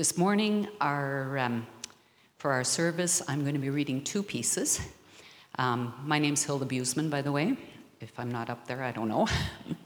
This 0.00 0.16
morning, 0.16 0.66
our, 0.80 1.36
um, 1.36 1.66
for 2.38 2.52
our 2.52 2.64
service, 2.64 3.20
I'm 3.28 3.42
going 3.42 3.52
to 3.52 3.60
be 3.60 3.68
reading 3.68 4.02
two 4.02 4.22
pieces. 4.22 4.80
Um, 5.58 5.92
my 6.06 6.18
name's 6.18 6.42
Hilda 6.42 6.64
Busman, 6.64 7.10
by 7.10 7.20
the 7.20 7.30
way. 7.30 7.54
If 8.00 8.18
I'm 8.18 8.32
not 8.32 8.48
up 8.48 8.66
there, 8.66 8.82
I 8.82 8.92
don't 8.92 9.08
know. 9.08 9.28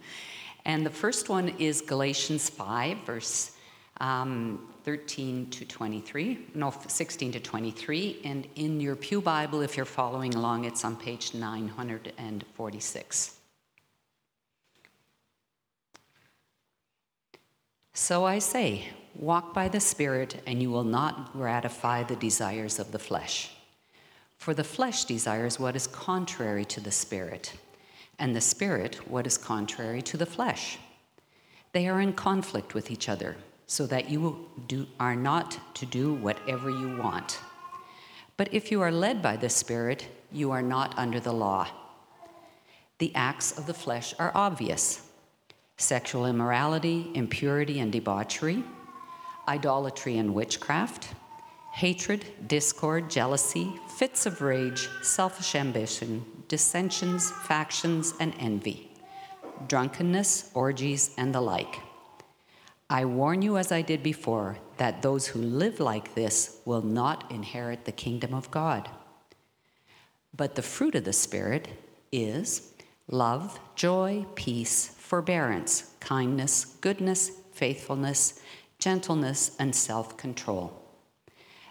and 0.64 0.87
the 0.87 0.90
first 0.90 1.29
one 1.29 1.48
is 1.58 1.80
Galatians 1.80 2.48
5, 2.48 2.98
verse 2.98 3.56
um, 4.00 4.69
13 4.85 5.50
to 5.50 5.64
23, 5.64 6.46
no, 6.54 6.72
16 6.87 7.33
to 7.33 7.40
23. 7.40 8.21
And 8.22 8.46
in 8.54 8.78
your 8.78 8.94
Pew 8.94 9.21
Bible, 9.21 9.62
if 9.62 9.76
you're 9.76 9.85
following 9.85 10.37
along, 10.37 10.65
it's 10.65 10.85
on 10.85 10.94
page 10.94 11.35
946. 11.35 13.37
So 17.95 18.24
I 18.24 18.38
say, 18.38 18.91
walk 19.16 19.55
by 19.55 19.69
the 19.69 19.80
Spirit, 19.80 20.42
and 20.47 20.60
you 20.60 20.70
will 20.70 20.84
not 20.84 21.33
gratify 21.33 22.02
the 22.02 22.16
desires 22.16 22.79
of 22.79 22.93
the 22.93 22.98
flesh. 22.98 23.51
For 24.39 24.55
the 24.55 24.65
flesh 24.65 25.05
desires 25.05 25.59
what 25.59 25.77
is 25.77 25.87
contrary 25.87 26.65
to 26.66 26.80
the 26.80 26.91
Spirit, 26.91 27.55
and 28.19 28.34
the 28.34 28.41
Spirit 28.41 28.97
what 29.09 29.27
is 29.27 29.39
contrary 29.39 30.03
to 30.03 30.16
the 30.16 30.27
flesh. 30.27 30.79
They 31.73 31.89
are 31.89 32.01
in 32.01 32.12
conflict 32.12 32.75
with 32.75 32.91
each 32.91 33.09
other, 33.09 33.37
so 33.66 33.87
that 33.87 34.11
you 34.11 34.48
do, 34.69 34.87
are 35.01 35.17
not 35.17 35.59
to 35.75 35.87
do 35.87 36.15
whatever 36.15 36.70
you 36.70 36.97
want. 36.97 37.41
But 38.37 38.53
if 38.53 38.70
you 38.70 38.81
are 38.83 38.92
led 38.92 39.23
by 39.23 39.37
the 39.37 39.48
Spirit, 39.48 40.06
you 40.33 40.51
are 40.51 40.62
not 40.62 40.97
under 40.98 41.20
the 41.20 41.33
law. 41.33 41.69
The 42.98 43.15
acts 43.15 43.56
of 43.56 43.67
the 43.67 43.75
flesh 43.75 44.15
are 44.19 44.33
obvious 44.34 45.09
sexual 45.77 46.27
immorality, 46.27 47.11
impurity 47.15 47.81
and 47.81 47.91
debauchery, 47.91 48.62
idolatry 49.48 50.19
and 50.19 50.34
witchcraft, 50.34 51.09
hatred, 51.73 52.25
discord, 52.47 53.11
jealousy, 53.11 53.73
fits 53.97 54.27
of 54.27 54.41
rage, 54.41 54.89
selfish 55.03 55.55
ambition, 55.55 56.25
dissensions, 56.48 57.31
factions, 57.31 58.15
and 58.20 58.34
envy, 58.39 58.91
drunkenness, 59.67 60.50
orgies, 60.55 61.15
and 61.17 61.34
the 61.34 61.41
like. 61.41 61.81
I 62.91 63.05
warn 63.06 63.42
you, 63.42 63.56
as 63.56 63.72
I 63.72 63.83
did 63.83 64.03
before, 64.03 64.59
that 64.77 65.03
those 65.03 65.27
who 65.27 65.41
live 65.41 65.81
like 65.81 66.15
this 66.15 66.61
will 66.65 66.83
not 66.83 67.31
inherit 67.31 67.84
the 67.84 67.92
kingdom 67.92 68.34
of 68.34 68.50
God. 68.50 68.89
But 70.37 70.55
the 70.55 70.62
fruit 70.62 70.95
of 70.95 71.05
the 71.05 71.12
Spirit 71.12 71.69
is 72.12 72.72
love, 73.09 73.59
joy, 73.75 74.27
peace, 74.34 74.89
forbearance, 74.98 75.95
kindness, 76.00 76.77
goodness, 76.81 77.31
faithfulness, 77.53 78.41
gentleness, 78.85 79.57
and 79.59 79.75
self 79.75 80.19
control. 80.19 80.71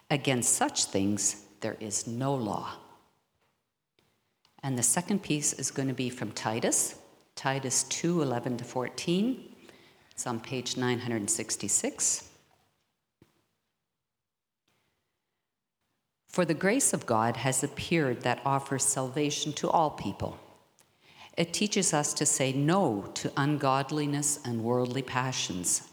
Against 0.10 0.56
such 0.56 0.86
things 0.86 1.46
there 1.62 1.78
is 1.80 2.08
no 2.08 2.34
law. 2.34 2.72
And 4.64 4.78
the 4.78 4.84
second 4.84 5.22
piece 5.22 5.54
is 5.54 5.70
going 5.70 5.90
to 5.90 5.94
be 5.94 6.10
from 6.10 6.32
Titus, 6.32 6.96
Titus 7.36 7.84
2 7.84 8.24
11 8.24 8.58
to 8.58 8.64
14. 8.64 9.56
It's 10.10 10.26
on 10.26 10.40
page 10.40 10.76
966. 10.76 12.30
For 16.28 16.46
the 16.46 16.56
grace 16.56 16.94
of 16.94 17.06
God 17.06 17.38
has 17.38 17.64
appeared 17.64 18.22
that 18.22 18.42
offers 18.44 18.84
salvation 18.84 19.54
to 19.54 19.70
all 19.70 19.92
people 19.92 20.40
it 21.36 21.52
teaches 21.52 21.96
us 21.96 22.14
to 22.14 22.28
say 22.28 22.54
no 22.54 23.10
to 23.16 23.32
ungodliness 23.36 24.40
and 24.46 24.64
worldly 24.64 25.02
passions 25.02 25.93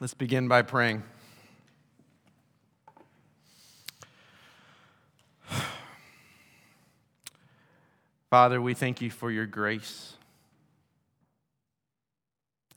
Let's 0.00 0.14
begin 0.14 0.46
by 0.46 0.62
praying. 0.62 1.02
Father, 8.30 8.62
we 8.62 8.74
thank 8.74 9.00
you 9.00 9.10
for 9.10 9.32
your 9.32 9.46
grace. 9.46 10.12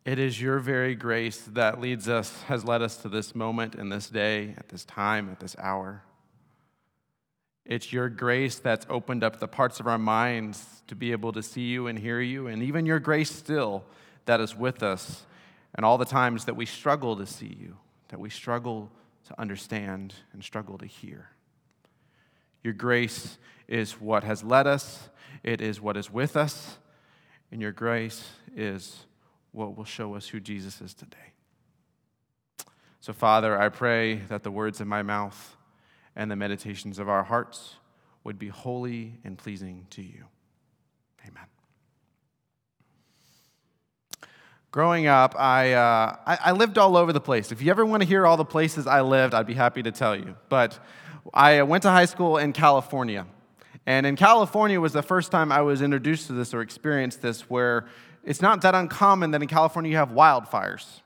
It 0.03 0.17
is 0.17 0.41
your 0.41 0.57
very 0.57 0.95
grace 0.95 1.47
that 1.53 1.79
leads 1.79 2.09
us, 2.09 2.41
has 2.43 2.65
led 2.65 2.81
us 2.81 2.97
to 2.97 3.09
this 3.09 3.35
moment 3.35 3.75
and 3.75 3.91
this 3.91 4.09
day, 4.09 4.55
at 4.57 4.69
this 4.69 4.83
time, 4.83 5.29
at 5.29 5.39
this 5.39 5.55
hour. 5.59 6.01
It's 7.67 7.93
your 7.93 8.09
grace 8.09 8.57
that's 8.57 8.87
opened 8.89 9.23
up 9.23 9.39
the 9.39 9.47
parts 9.47 9.79
of 9.79 9.85
our 9.85 9.99
minds 9.99 10.81
to 10.87 10.95
be 10.95 11.11
able 11.11 11.33
to 11.33 11.43
see 11.43 11.67
you 11.67 11.85
and 11.85 11.99
hear 11.99 12.19
you, 12.19 12.47
and 12.47 12.63
even 12.63 12.87
your 12.87 12.99
grace 12.99 13.29
still 13.29 13.83
that 14.25 14.41
is 14.41 14.55
with 14.55 14.81
us, 14.81 15.27
and 15.75 15.85
all 15.85 15.97
the 15.97 16.05
times 16.05 16.45
that 16.45 16.55
we 16.55 16.65
struggle 16.65 17.15
to 17.17 17.25
see 17.25 17.57
you, 17.59 17.77
that 18.09 18.19
we 18.19 18.29
struggle 18.29 18.91
to 19.27 19.39
understand 19.39 20.13
and 20.33 20.43
struggle 20.43 20.77
to 20.77 20.85
hear. 20.85 21.29
Your 22.63 22.73
grace 22.73 23.37
is 23.67 23.93
what 23.93 24.23
has 24.23 24.43
led 24.43 24.67
us, 24.67 25.09
it 25.43 25.61
is 25.61 25.79
what 25.79 25.97
is 25.97 26.11
with 26.11 26.35
us, 26.35 26.77
and 27.51 27.61
your 27.61 27.71
grace 27.71 28.29
is 28.55 29.05
what 29.51 29.75
will 29.75 29.85
show 29.85 30.15
us 30.15 30.27
who 30.27 30.39
Jesus 30.39 30.81
is 30.81 30.93
today. 30.93 31.17
So, 32.99 33.13
Father, 33.13 33.59
I 33.59 33.69
pray 33.69 34.15
that 34.29 34.43
the 34.43 34.51
words 34.51 34.79
of 34.79 34.87
my 34.87 35.01
mouth, 35.01 35.57
and 36.15 36.29
the 36.29 36.35
meditations 36.35 36.99
of 36.99 37.09
our 37.09 37.23
hearts 37.23 37.75
would 38.23 38.37
be 38.37 38.49
holy 38.49 39.17
and 39.23 39.37
pleasing 39.37 39.87
to 39.91 40.01
you. 40.01 40.25
Amen. 41.27 41.45
Growing 44.71 45.05
up, 45.05 45.35
I, 45.37 45.73
uh, 45.73 46.15
I, 46.25 46.37
I, 46.45 46.51
lived 46.53 46.77
all 46.77 46.95
over 46.95 47.11
the 47.11 47.19
place. 47.19 47.51
If 47.51 47.61
you 47.61 47.69
ever 47.71 47.85
want 47.85 48.03
to 48.03 48.07
hear 48.07 48.25
all 48.25 48.37
the 48.37 48.45
places 48.45 48.87
I 48.87 49.01
lived, 49.01 49.33
I'd 49.33 49.45
be 49.45 49.53
happy 49.53 49.83
to 49.83 49.91
tell 49.91 50.15
you. 50.15 50.37
But 50.47 50.79
I 51.33 51.63
went 51.63 51.83
to 51.83 51.89
high 51.89 52.05
school 52.05 52.37
in 52.37 52.53
California. 52.53 53.27
And 53.85 54.05
in 54.05 54.15
California 54.15 54.79
was 54.79 54.93
the 54.93 55.03
first 55.03 55.29
time 55.29 55.51
I 55.51 55.61
was 55.61 55.81
introduced 55.81 56.27
to 56.27 56.33
this 56.33 56.53
or 56.53 56.61
experienced 56.61 57.21
this, 57.21 57.49
where 57.49 57.85
it's 58.23 58.41
not 58.41 58.61
that 58.61 58.73
uncommon 58.73 59.31
that 59.31 59.41
in 59.41 59.49
California 59.49 59.91
you 59.91 59.97
have 59.97 60.11
wildfires 60.11 61.01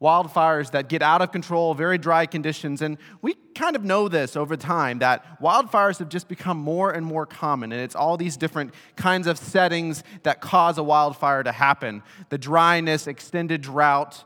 wildfires 0.00 0.70
that 0.70 0.88
get 0.88 1.02
out 1.02 1.20
of 1.20 1.30
control, 1.30 1.74
very 1.74 1.98
dry 1.98 2.24
conditions. 2.24 2.80
And 2.80 2.96
we 3.20 3.34
kind 3.54 3.76
of 3.76 3.84
know 3.84 4.08
this 4.08 4.34
over 4.34 4.56
time 4.56 5.00
that 5.00 5.40
wildfires 5.40 5.98
have 5.98 6.08
just 6.08 6.26
become 6.26 6.56
more 6.56 6.90
and 6.90 7.04
more 7.04 7.26
common. 7.26 7.70
And 7.70 7.82
it's 7.82 7.94
all 7.94 8.16
these 8.16 8.36
different 8.36 8.72
kinds 8.96 9.26
of 9.26 9.36
settings 9.36 10.02
that 10.22 10.40
cause 10.40 10.78
a 10.78 10.82
wildfire 10.82 11.42
to 11.42 11.52
happen 11.52 12.02
the 12.30 12.38
dryness, 12.38 13.06
extended 13.06 13.60
drought, 13.60 14.24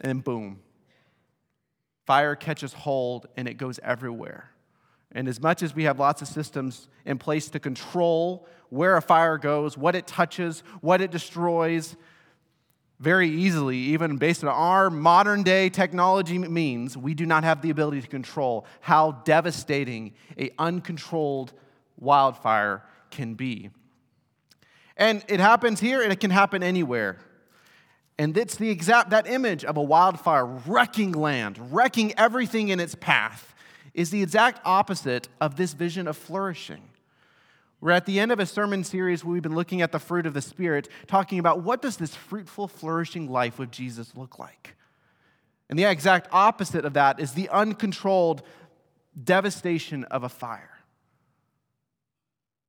and 0.00 0.22
boom. 0.22 0.60
Fire 2.06 2.34
catches 2.34 2.74
hold 2.74 3.26
and 3.36 3.48
it 3.48 3.54
goes 3.54 3.80
everywhere. 3.82 4.50
And 5.12 5.28
as 5.28 5.40
much 5.40 5.62
as 5.62 5.74
we 5.74 5.84
have 5.84 5.98
lots 5.98 6.20
of 6.20 6.28
systems 6.28 6.88
in 7.06 7.18
place 7.18 7.48
to 7.50 7.60
control 7.60 8.46
where 8.68 8.96
a 8.96 9.02
fire 9.02 9.38
goes, 9.38 9.78
what 9.78 9.94
it 9.94 10.06
touches, 10.06 10.64
what 10.80 11.00
it 11.00 11.10
destroys, 11.10 11.96
very 13.04 13.28
easily, 13.28 13.76
even 13.76 14.16
based 14.16 14.42
on 14.42 14.48
our 14.48 14.88
modern 14.88 15.42
day 15.42 15.68
technology 15.68 16.38
means, 16.38 16.96
we 16.96 17.14
do 17.14 17.26
not 17.26 17.44
have 17.44 17.60
the 17.60 17.70
ability 17.70 18.00
to 18.00 18.08
control 18.08 18.64
how 18.80 19.12
devastating 19.24 20.14
a 20.38 20.50
uncontrolled 20.58 21.52
wildfire 21.98 22.82
can 23.10 23.34
be. 23.34 23.70
And 24.96 25.22
it 25.28 25.38
happens 25.38 25.80
here 25.80 26.02
and 26.02 26.10
it 26.10 26.18
can 26.18 26.30
happen 26.30 26.62
anywhere. 26.62 27.18
And 28.18 28.36
it's 28.36 28.56
the 28.56 28.70
exact 28.70 29.10
that 29.10 29.26
image 29.26 29.64
of 29.64 29.76
a 29.76 29.82
wildfire 29.82 30.46
wrecking 30.46 31.12
land, 31.12 31.58
wrecking 31.72 32.16
everything 32.16 32.68
in 32.68 32.80
its 32.80 32.94
path 32.94 33.54
is 33.92 34.10
the 34.10 34.22
exact 34.22 34.60
opposite 34.64 35.28
of 35.40 35.56
this 35.56 35.74
vision 35.74 36.08
of 36.08 36.16
flourishing. 36.16 36.82
We're 37.84 37.90
at 37.90 38.06
the 38.06 38.18
end 38.18 38.32
of 38.32 38.40
a 38.40 38.46
sermon 38.46 38.82
series 38.82 39.22
where 39.22 39.34
we've 39.34 39.42
been 39.42 39.54
looking 39.54 39.82
at 39.82 39.92
the 39.92 39.98
fruit 39.98 40.24
of 40.24 40.32
the 40.32 40.40
Spirit, 40.40 40.88
talking 41.06 41.38
about 41.38 41.60
what 41.60 41.82
does 41.82 41.98
this 41.98 42.14
fruitful, 42.14 42.66
flourishing 42.66 43.30
life 43.30 43.58
with 43.58 43.70
Jesus 43.70 44.16
look 44.16 44.38
like? 44.38 44.74
And 45.68 45.78
the 45.78 45.84
exact 45.84 46.28
opposite 46.32 46.86
of 46.86 46.94
that 46.94 47.20
is 47.20 47.32
the 47.32 47.50
uncontrolled 47.50 48.42
devastation 49.22 50.04
of 50.04 50.24
a 50.24 50.30
fire. 50.30 50.78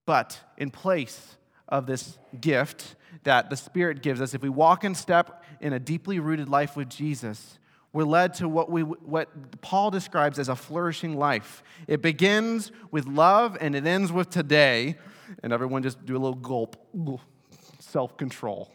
But 0.06 0.38
in 0.58 0.70
place 0.70 1.38
of 1.70 1.86
this 1.86 2.18
gift, 2.42 2.98
that 3.24 3.50
the 3.50 3.56
Spirit 3.56 4.04
gives 4.04 4.20
us, 4.20 4.34
if 4.34 4.42
we 4.42 4.50
walk 4.50 4.84
in 4.84 4.96
step 4.96 5.46
in 5.62 5.72
a 5.72 5.80
deeply 5.80 6.20
rooted 6.20 6.50
life 6.50 6.76
with 6.76 6.90
Jesus, 6.90 7.58
we're 7.96 8.04
led 8.04 8.34
to 8.34 8.50
what, 8.50 8.70
we, 8.70 8.82
what 8.82 9.62
Paul 9.62 9.90
describes 9.90 10.38
as 10.38 10.50
a 10.50 10.56
flourishing 10.58 11.16
life. 11.16 11.64
It 11.88 12.02
begins 12.02 12.74
with 12.92 13.08
love 13.08 13.58
and 13.62 13.74
it 13.74 13.88
ends 13.88 14.12
with 14.12 14.30
today. 14.30 14.98
And 15.42 15.54
everyone 15.54 15.82
just 15.82 16.06
do 16.06 16.18
a 16.18 16.20
little 16.20 16.36
gulp, 16.36 16.76
self 17.80 18.18
control. 18.18 18.70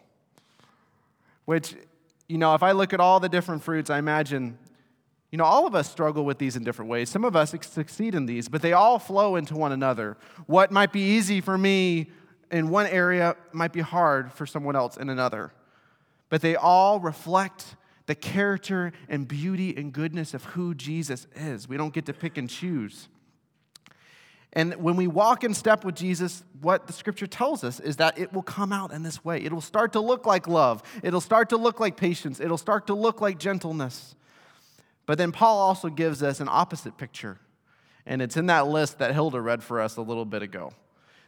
Which, 1.45 1.75
you 2.31 2.39
know, 2.39 2.55
if 2.55 2.63
I 2.63 2.73
look 2.73 2.95
at 2.95 3.01
all 3.01 3.21
the 3.21 3.29
different 3.29 3.63
fruits, 3.63 3.91
I 3.91 3.99
imagine, 3.99 4.57
you 5.31 5.37
know, 5.37 5.45
all 5.45 5.67
of 5.67 5.75
us 5.75 5.91
struggle 5.91 6.25
with 6.25 6.39
these 6.39 6.57
in 6.57 6.65
different 6.65 6.91
ways. 6.91 7.11
Some 7.11 7.27
of 7.27 7.37
us 7.37 7.55
succeed 7.61 8.15
in 8.15 8.25
these, 8.25 8.49
but 8.49 8.63
they 8.63 8.73
all 8.73 8.99
flow 8.99 9.37
into 9.37 9.55
one 9.55 9.73
another. 9.73 10.17
What 10.47 10.73
might 10.73 10.95
be 10.95 11.03
easy 11.03 11.43
for 11.43 11.59
me 11.59 12.11
in 12.51 12.71
one 12.71 12.87
area 12.87 13.37
might 13.53 13.75
be 13.75 13.81
hard 13.81 14.33
for 14.33 14.47
someone 14.47 14.77
else 14.77 14.97
in 14.97 15.11
another. 15.11 15.53
But 16.31 16.41
they 16.41 16.57
all 16.57 17.01
reflect 17.01 17.77
the 18.11 18.15
character 18.17 18.91
and 19.09 19.29
beauty 19.29 19.73
and 19.77 19.93
goodness 19.93 20.35
of 20.35 20.43
who 20.47 20.75
Jesus 20.75 21.29
is. 21.37 21.69
We 21.69 21.77
don't 21.77 21.95
get 21.95 22.07
to 22.07 22.13
pick 22.13 22.39
and 22.39 22.51
choose. 22.51 23.09
And 24.53 24.75
when 24.83 24.97
we 24.97 25.07
walk 25.07 25.45
in 25.45 25.55
step 25.55 25.85
with 25.85 25.95
Jesus, 25.95 26.43
what 26.61 26.89
the 26.89 26.93
scripture 26.93 27.29
tells 27.29 27.63
us 27.63 27.79
is 27.79 27.99
that 27.99 28.19
it 28.19 28.33
will 28.33 28.43
come 28.43 28.73
out 28.73 28.91
in 28.91 29.05
this 29.05 29.25
way. 29.25 29.41
It'll 29.41 29.61
start 29.61 29.93
to 29.93 30.01
look 30.01 30.27
like 30.27 30.49
love, 30.49 30.83
it'll 31.05 31.21
start 31.21 31.51
to 31.51 31.57
look 31.57 31.79
like 31.79 31.97
patience, 31.97 32.41
it'll 32.41 32.59
start 32.59 32.89
to 32.89 32.95
look 32.95 33.21
like 33.21 33.39
gentleness. 33.39 34.17
But 35.07 35.17
then 35.17 35.31
Paul 35.31 35.61
also 35.61 35.89
gives 35.89 36.21
us 36.21 36.41
an 36.41 36.49
opposite 36.51 36.99
picture. 36.99 37.39
And 38.07 38.21
it's 38.21 38.37
in 38.37 38.47
that 38.47 38.67
list 38.67 38.99
that 38.99 39.15
Hilda 39.15 39.41
read 39.41 39.63
for 39.63 39.81
us 39.81 39.99
a 39.99 40.03
little 40.03 40.25
bit 40.25 40.43
ago 40.43 40.73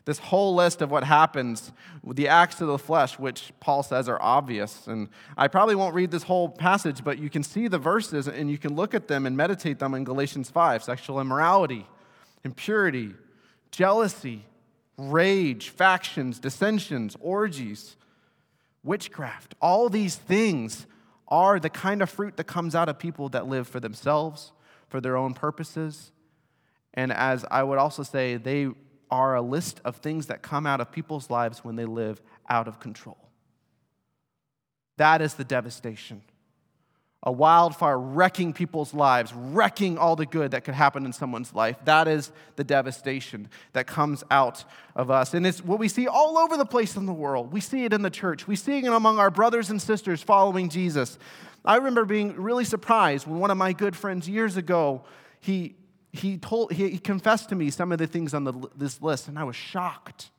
this 0.05 0.19
whole 0.19 0.55
list 0.55 0.83
of 0.83 0.91
what 0.91 1.05
happens, 1.05 1.73
the 2.05 2.29
acts 2.29 2.61
of 2.61 2.69
the 2.69 2.79
flesh, 2.79 3.19
which 3.19 3.53
Paul 3.61 3.83
says 3.83 4.09
are 4.09 4.21
obvious. 4.21 4.87
And 4.87 5.09
I 5.37 5.49
probably 5.49 5.75
won't 5.75 5.95
read 5.95 6.11
this 6.11 6.25
whole 6.25 6.49
passage, 6.49 7.05
but 7.05 7.19
you 7.19 7.31
can 7.31 7.43
see 7.43 7.69
the 7.69 7.79
verses 7.79 8.27
and 8.27 8.51
you 8.51 8.59
can 8.59 8.75
look 8.75 8.95
at 8.95 9.07
them 9.07 9.27
and 9.27 9.37
meditate 9.37 9.79
them 9.79 9.95
in 9.95 10.05
Galatians 10.05 10.51
5 10.51 10.83
sexual 10.83 11.21
immorality, 11.21 11.87
impurity, 12.45 13.15
jealousy, 13.71 14.45
rage, 14.97 15.69
factions, 15.69 16.39
dissensions, 16.41 17.17
orgies, 17.21 17.97
witchcraft. 18.83 19.55
All 19.61 19.89
these 19.89 20.17
things 20.17 20.87
are 21.29 21.61
the 21.61 21.71
kind 21.71 22.03
of 22.03 22.11
fruit 22.11 22.37
that 22.37 22.45
comes 22.45 22.75
out 22.75 22.89
of 22.89 22.99
people 22.99 23.29
that 23.31 23.47
live 23.47 23.69
for 23.69 23.81
themselves, 23.81 24.53
for 24.89 25.01
their 25.01 25.17
own 25.17 25.33
purposes. 25.33 26.11
And 26.93 27.13
as 27.13 27.45
I 27.51 27.63
would 27.63 27.79
also 27.79 28.03
say, 28.03 28.37
they 28.37 28.69
are 29.12 29.37
a 29.37 29.43
list 29.43 29.79
of 29.85 29.97
things 29.97 30.26
that 30.29 30.41
come 30.41 30.67
out 30.67 30.81
of 30.81 30.91
people's 30.91 31.29
lives 31.29 31.62
when 31.62 31.76
they 31.76 31.85
live 31.85 32.23
out 32.49 32.67
of 32.67 32.81
control. 32.81 33.19
That 34.97 35.20
is 35.20 35.35
the 35.35 35.44
devastation. 35.44 36.23
A 37.23 37.31
wildfire 37.31 37.99
wrecking 37.99 38.55
people's 38.55 38.94
lives, 38.94 39.35
wrecking 39.35 39.99
all 39.99 40.17
the 40.17 40.25
good 40.25 40.53
that 40.53 40.64
could 40.64 40.75
happen 40.75 41.05
in 41.05 41.12
someone's 41.12 41.55
life. 41.55 41.76
That 41.85 42.09
is 42.09 42.32
the 42.56 42.64
devastation 42.64 43.50
that 43.75 43.87
comes 43.87 44.25
out 44.31 44.64
of 44.97 45.11
us. 45.11 45.35
And 45.35 45.47
it's 45.47 45.62
what 45.62 45.79
we 45.79 45.88
see 45.88 46.08
all 46.08 46.38
over 46.38 46.56
the 46.56 46.65
place 46.65 46.97
in 46.97 47.05
the 47.05 47.12
world. 47.12 47.53
We 47.53 47.61
see 47.61 47.85
it 47.85 47.93
in 47.93 48.00
the 48.00 48.11
church, 48.11 48.49
we 48.49 48.56
see 48.56 48.79
it 48.79 48.87
among 48.87 49.19
our 49.19 49.31
brothers 49.31 49.69
and 49.69 49.81
sisters 49.81 50.23
following 50.23 50.70
Jesus. 50.70 51.19
I 51.67 51.76
remember 51.76 52.06
being 52.06 52.35
really 52.35 52.65
surprised 52.65 53.26
when 53.26 53.38
one 53.38 53.50
of 53.50 53.58
my 53.58 53.75
good 53.75 53.94
friends 53.94 54.26
years 54.26 54.56
ago, 54.56 55.05
he 55.38 55.76
he, 56.12 56.37
told, 56.37 56.73
he, 56.73 56.91
he 56.91 56.99
confessed 56.99 57.49
to 57.49 57.55
me 57.55 57.70
some 57.70 57.91
of 57.91 57.99
the 57.99 58.06
things 58.06 58.35
on 58.35 58.44
the, 58.44 58.53
this 58.76 59.00
list, 59.00 59.29
and 59.29 59.38
I 59.38 59.44
was 59.44 59.56
shocked. 59.56 60.31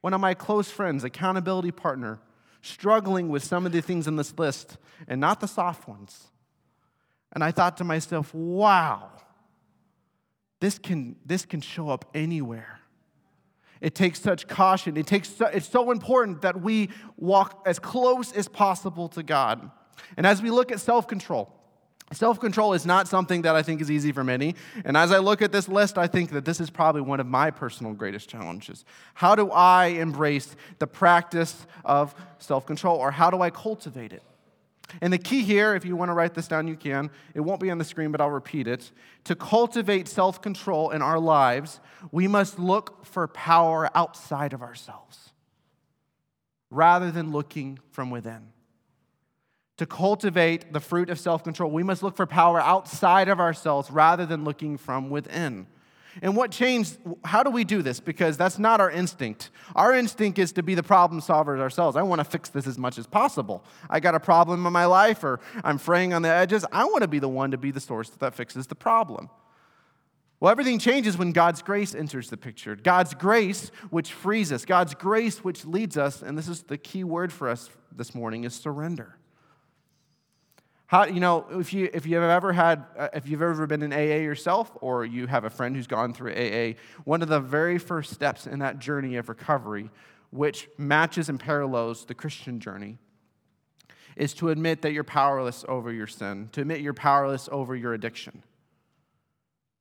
One 0.00 0.14
of 0.14 0.20
my 0.20 0.32
close 0.32 0.70
friends, 0.70 1.04
accountability 1.04 1.70
partner, 1.70 2.18
struggling 2.62 3.28
with 3.28 3.44
some 3.44 3.66
of 3.66 3.72
the 3.72 3.82
things 3.82 4.08
on 4.08 4.16
this 4.16 4.38
list, 4.38 4.78
and 5.06 5.20
not 5.20 5.40
the 5.40 5.48
soft 5.48 5.86
ones. 5.86 6.28
And 7.32 7.44
I 7.44 7.50
thought 7.50 7.76
to 7.76 7.84
myself, 7.84 8.34
wow, 8.34 9.10
this 10.60 10.78
can, 10.78 11.16
this 11.24 11.44
can 11.44 11.60
show 11.60 11.90
up 11.90 12.06
anywhere. 12.14 12.80
It 13.80 13.94
takes 13.94 14.20
such 14.20 14.46
caution. 14.46 14.96
It 14.96 15.06
takes 15.06 15.28
so, 15.28 15.46
it's 15.46 15.68
so 15.68 15.90
important 15.90 16.42
that 16.42 16.60
we 16.60 16.90
walk 17.16 17.62
as 17.66 17.78
close 17.78 18.32
as 18.32 18.48
possible 18.48 19.08
to 19.10 19.22
God. 19.22 19.70
And 20.16 20.26
as 20.26 20.42
we 20.42 20.50
look 20.50 20.70
at 20.72 20.80
self 20.80 21.06
control, 21.06 21.59
Self 22.12 22.40
control 22.40 22.72
is 22.72 22.84
not 22.84 23.06
something 23.06 23.42
that 23.42 23.54
I 23.54 23.62
think 23.62 23.80
is 23.80 23.88
easy 23.88 24.10
for 24.10 24.24
many. 24.24 24.56
And 24.84 24.96
as 24.96 25.12
I 25.12 25.18
look 25.18 25.42
at 25.42 25.52
this 25.52 25.68
list, 25.68 25.96
I 25.96 26.08
think 26.08 26.30
that 26.30 26.44
this 26.44 26.60
is 26.60 26.68
probably 26.68 27.02
one 27.02 27.20
of 27.20 27.26
my 27.26 27.52
personal 27.52 27.92
greatest 27.92 28.28
challenges. 28.28 28.84
How 29.14 29.36
do 29.36 29.50
I 29.52 29.86
embrace 29.86 30.56
the 30.80 30.88
practice 30.88 31.66
of 31.84 32.14
self 32.38 32.66
control, 32.66 32.96
or 32.96 33.12
how 33.12 33.30
do 33.30 33.40
I 33.40 33.50
cultivate 33.50 34.12
it? 34.12 34.24
And 35.00 35.12
the 35.12 35.18
key 35.18 35.42
here, 35.42 35.76
if 35.76 35.84
you 35.84 35.94
want 35.94 36.08
to 36.08 36.14
write 36.14 36.34
this 36.34 36.48
down, 36.48 36.66
you 36.66 36.74
can. 36.74 37.10
It 37.32 37.40
won't 37.42 37.60
be 37.60 37.70
on 37.70 37.78
the 37.78 37.84
screen, 37.84 38.10
but 38.10 38.20
I'll 38.20 38.28
repeat 38.28 38.66
it. 38.66 38.90
To 39.24 39.36
cultivate 39.36 40.08
self 40.08 40.42
control 40.42 40.90
in 40.90 41.02
our 41.02 41.20
lives, 41.20 41.78
we 42.10 42.26
must 42.26 42.58
look 42.58 43.06
for 43.06 43.28
power 43.28 43.88
outside 43.94 44.52
of 44.52 44.62
ourselves 44.62 45.30
rather 46.70 47.12
than 47.12 47.30
looking 47.30 47.78
from 47.92 48.10
within 48.10 48.48
to 49.80 49.86
cultivate 49.86 50.74
the 50.74 50.78
fruit 50.78 51.08
of 51.08 51.18
self 51.18 51.42
control, 51.42 51.70
we 51.70 51.82
must 51.82 52.02
look 52.02 52.14
for 52.14 52.26
power 52.26 52.60
outside 52.60 53.28
of 53.28 53.40
ourselves 53.40 53.90
rather 53.90 54.26
than 54.26 54.44
looking 54.44 54.76
from 54.76 55.08
within. 55.08 55.66
And 56.20 56.36
what 56.36 56.50
changed, 56.50 56.98
how 57.24 57.42
do 57.42 57.48
we 57.48 57.64
do 57.64 57.80
this? 57.80 57.98
Because 57.98 58.36
that's 58.36 58.58
not 58.58 58.82
our 58.82 58.90
instinct. 58.90 59.48
Our 59.74 59.94
instinct 59.94 60.38
is 60.38 60.52
to 60.52 60.62
be 60.62 60.74
the 60.74 60.82
problem 60.82 61.22
solvers 61.22 61.60
ourselves. 61.60 61.96
I 61.96 62.02
want 62.02 62.18
to 62.18 62.26
fix 62.26 62.50
this 62.50 62.66
as 62.66 62.76
much 62.76 62.98
as 62.98 63.06
possible. 63.06 63.64
I 63.88 64.00
got 64.00 64.14
a 64.14 64.20
problem 64.20 64.66
in 64.66 64.72
my 64.74 64.84
life 64.84 65.24
or 65.24 65.40
I'm 65.64 65.78
fraying 65.78 66.12
on 66.12 66.20
the 66.20 66.28
edges. 66.28 66.62
I 66.70 66.84
want 66.84 67.00
to 67.00 67.08
be 67.08 67.18
the 67.18 67.28
one 67.30 67.52
to 67.52 67.56
be 67.56 67.70
the 67.70 67.80
source 67.80 68.10
that 68.10 68.34
fixes 68.34 68.66
the 68.66 68.74
problem. 68.74 69.30
Well, 70.40 70.52
everything 70.52 70.78
changes 70.78 71.16
when 71.16 71.32
God's 71.32 71.62
grace 71.62 71.94
enters 71.94 72.28
the 72.28 72.36
picture. 72.36 72.76
God's 72.76 73.14
grace, 73.14 73.70
which 73.88 74.12
frees 74.12 74.52
us, 74.52 74.66
God's 74.66 74.94
grace, 74.94 75.42
which 75.42 75.64
leads 75.64 75.96
us, 75.96 76.20
and 76.20 76.36
this 76.36 76.48
is 76.48 76.64
the 76.64 76.76
key 76.76 77.02
word 77.02 77.32
for 77.32 77.48
us 77.48 77.70
this 77.96 78.14
morning, 78.14 78.44
is 78.44 78.52
surrender. 78.54 79.16
How, 80.90 81.04
you 81.04 81.20
know, 81.20 81.46
if, 81.52 81.72
you, 81.72 81.88
if 81.94 82.04
you've 82.04 82.20
ever 82.20 82.52
had, 82.52 82.84
uh, 82.98 83.10
if 83.14 83.28
you've 83.28 83.42
ever 83.42 83.64
been 83.68 83.80
in 83.80 83.92
AA 83.92 84.24
yourself, 84.24 84.76
or 84.80 85.04
you 85.04 85.28
have 85.28 85.44
a 85.44 85.50
friend 85.50 85.76
who's 85.76 85.86
gone 85.86 86.12
through 86.12 86.32
AA, 86.32 86.74
one 87.04 87.22
of 87.22 87.28
the 87.28 87.38
very 87.38 87.78
first 87.78 88.12
steps 88.12 88.44
in 88.44 88.58
that 88.58 88.80
journey 88.80 89.14
of 89.14 89.28
recovery, 89.28 89.88
which 90.30 90.68
matches 90.78 91.28
and 91.28 91.38
parallels 91.38 92.06
the 92.06 92.14
Christian 92.14 92.58
journey, 92.58 92.98
is 94.16 94.34
to 94.34 94.48
admit 94.48 94.82
that 94.82 94.92
you're 94.92 95.04
powerless 95.04 95.64
over 95.68 95.92
your 95.92 96.08
sin, 96.08 96.48
to 96.50 96.62
admit 96.62 96.80
you're 96.80 96.92
powerless 96.92 97.48
over 97.52 97.76
your 97.76 97.94
addiction. 97.94 98.42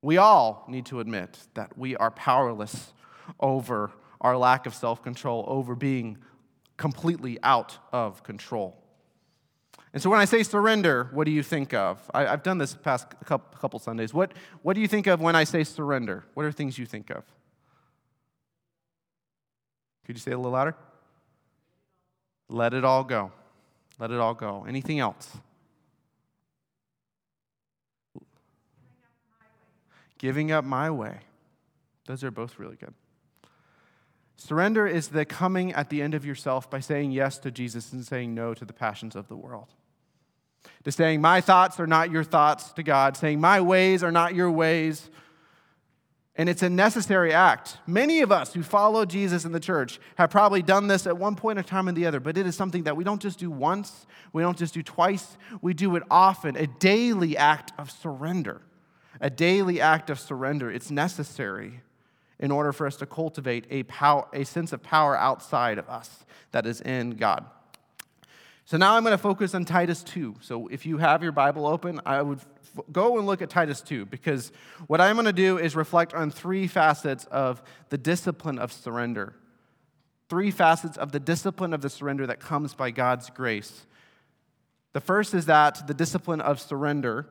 We 0.04 0.18
all 0.18 0.64
need 0.68 0.86
to 0.86 1.00
admit 1.00 1.40
that 1.56 1.76
we 1.76 1.96
are 1.96 2.12
powerless 2.12 2.94
over 3.40 3.94
our 4.22 4.38
lack 4.38 4.68
of 4.68 4.76
self 4.76 5.02
control, 5.02 5.44
over 5.48 5.74
being 5.74 6.20
completely 6.78 7.40
out 7.42 7.80
of 7.92 8.22
control. 8.22 8.79
And 9.94 10.02
so 10.02 10.10
when 10.10 10.20
I 10.20 10.26
say 10.26 10.44
surrender, 10.44 11.10
what 11.12 11.26
do 11.26 11.32
you 11.32 11.42
think 11.42 11.74
of? 11.74 12.00
I, 12.14 12.26
have 12.26 12.44
done 12.44 12.60
this 12.60 12.76
past 12.76 13.08
couple, 13.26 13.80
Sundays. 13.80 14.14
What, 14.14 14.34
what 14.62 14.76
do 14.76 14.82
you 14.82 14.88
think 14.88 15.08
of 15.08 15.20
when 15.20 15.36
I 15.36 15.44
say 15.44 15.64
surrender? 15.64 16.26
What 16.36 16.46
are 16.46 16.52
things 16.52 16.78
you 16.78 16.86
think 16.86 17.10
of? 17.10 17.24
Could 20.06 20.16
you 20.16 20.20
say 20.20 20.32
it 20.32 20.36
a 20.36 20.38
little 20.38 20.52
louder? 20.52 20.76
Let 22.50 22.74
it 22.74 22.84
all 22.84 23.04
go. 23.04 23.32
Let 24.00 24.12
it 24.12 24.20
all 24.20 24.34
go. 24.34 24.66
Anything 24.68 25.00
else? 25.00 25.38
Giving 30.20 30.52
up 30.52 30.66
my 30.66 30.90
way. 30.90 31.20
Those 32.06 32.24
are 32.24 32.32
both 32.32 32.60
really 32.60 32.76
good. 32.76 32.94
Surrender 34.40 34.88
is 34.88 35.10
the 35.10 35.26
coming 35.26 35.74
at 35.74 35.90
the 35.90 36.02
end 36.02 36.14
of 36.14 36.26
yourself 36.26 36.70
by 36.70 36.80
saying 36.80 37.12
yes 37.12 37.38
to 37.40 37.52
Jesus 37.52 37.92
and 37.92 38.06
saying 38.06 38.34
no 38.34 38.54
to 38.54 38.64
the 38.64 38.72
passions 38.72 39.14
of 39.14 39.28
the 39.28 39.36
world. 39.36 39.68
To 40.86 40.94
saying, 40.94 41.20
My 41.20 41.42
thoughts 41.42 41.78
are 41.78 41.86
not 41.86 42.10
your 42.10 42.24
thoughts 42.24 42.72
to 42.74 42.82
God, 42.82 43.18
saying, 43.18 43.42
My 43.42 43.60
ways 43.60 44.02
are 44.02 44.14
not 44.14 44.36
your 44.36 44.50
ways. 44.50 45.10
And 46.38 46.48
it's 46.48 46.64
a 46.64 46.70
necessary 46.70 47.34
act. 47.34 47.80
Many 47.86 48.22
of 48.22 48.32
us 48.32 48.54
who 48.54 48.64
follow 48.64 49.04
Jesus 49.04 49.44
in 49.44 49.52
the 49.52 49.60
church 49.60 50.00
have 50.16 50.30
probably 50.30 50.62
done 50.62 50.88
this 50.88 51.06
at 51.06 51.18
one 51.18 51.36
point 51.36 51.60
in 51.60 51.66
time 51.66 51.90
or 51.90 51.92
the 51.92 52.06
other, 52.06 52.22
but 52.22 52.38
it 52.38 52.48
is 52.48 52.56
something 52.56 52.84
that 52.84 52.96
we 52.96 53.04
don't 53.04 53.22
just 53.22 53.40
do 53.40 53.52
once, 53.52 54.08
we 54.32 54.42
don't 54.42 54.58
just 54.58 54.74
do 54.74 54.82
twice, 54.82 55.38
we 55.62 55.74
do 55.74 55.98
it 55.98 56.04
often. 56.10 56.56
A 56.56 56.66
daily 56.66 57.36
act 57.36 57.74
of 57.78 57.92
surrender. 57.92 58.62
A 59.20 59.30
daily 59.30 59.82
act 59.82 60.10
of 60.10 60.18
surrender. 60.18 60.72
It's 60.72 60.90
necessary 60.90 61.82
in 62.40 62.52
order 62.52 62.72
for 62.72 62.88
us 62.88 62.96
to 62.98 63.06
cultivate 63.06 63.66
a, 63.70 63.84
power, 63.84 64.28
a 64.34 64.44
sense 64.44 64.74
of 64.74 64.82
power 64.82 65.18
outside 65.18 65.78
of 65.78 65.90
us 65.90 66.26
that 66.52 66.66
is 66.66 66.82
in 66.82 67.12
God. 67.12 67.46
So 68.66 68.78
now 68.78 68.96
I'm 68.96 69.04
going 69.04 69.14
to 69.14 69.18
focus 69.18 69.56
on 69.56 69.66
Titus 69.66 70.04
2. 70.04 70.36
So 70.42 70.68
if 70.68 70.86
you 70.86 70.98
have 70.98 71.24
your 71.24 71.32
Bible 71.32 71.66
open, 71.66 72.00
I 72.06 72.22
would 72.22 72.40
f- 72.40 72.86
go 72.92 73.18
and 73.18 73.26
look 73.26 73.42
at 73.42 73.50
Titus 73.50 73.82
2 73.82 74.06
because 74.06 74.52
what 74.88 75.02
I'm 75.02 75.16
going 75.16 75.26
to 75.26 75.34
do 75.34 75.58
is 75.58 75.76
reflect 75.76 76.14
on 76.14 76.30
three 76.30 76.68
facets 76.68 77.26
of 77.26 77.62
the 77.90 77.98
discipline 77.98 78.60
of 78.60 78.72
surrender 78.72 79.36
three 80.30 80.52
facets 80.52 80.96
of 80.96 81.12
the 81.12 81.20
discipline 81.20 81.74
of 81.74 81.82
the 81.82 81.90
surrender 81.90 82.26
that 82.28 82.40
comes 82.40 82.76
by 82.76 82.92
God's 82.92 83.30
grace. 83.32 83.86
The 84.94 85.02
first 85.02 85.34
is 85.34 85.48
that 85.48 85.88
the 85.88 85.94
discipline 85.94 86.40
of 86.40 86.62
surrender 86.62 87.28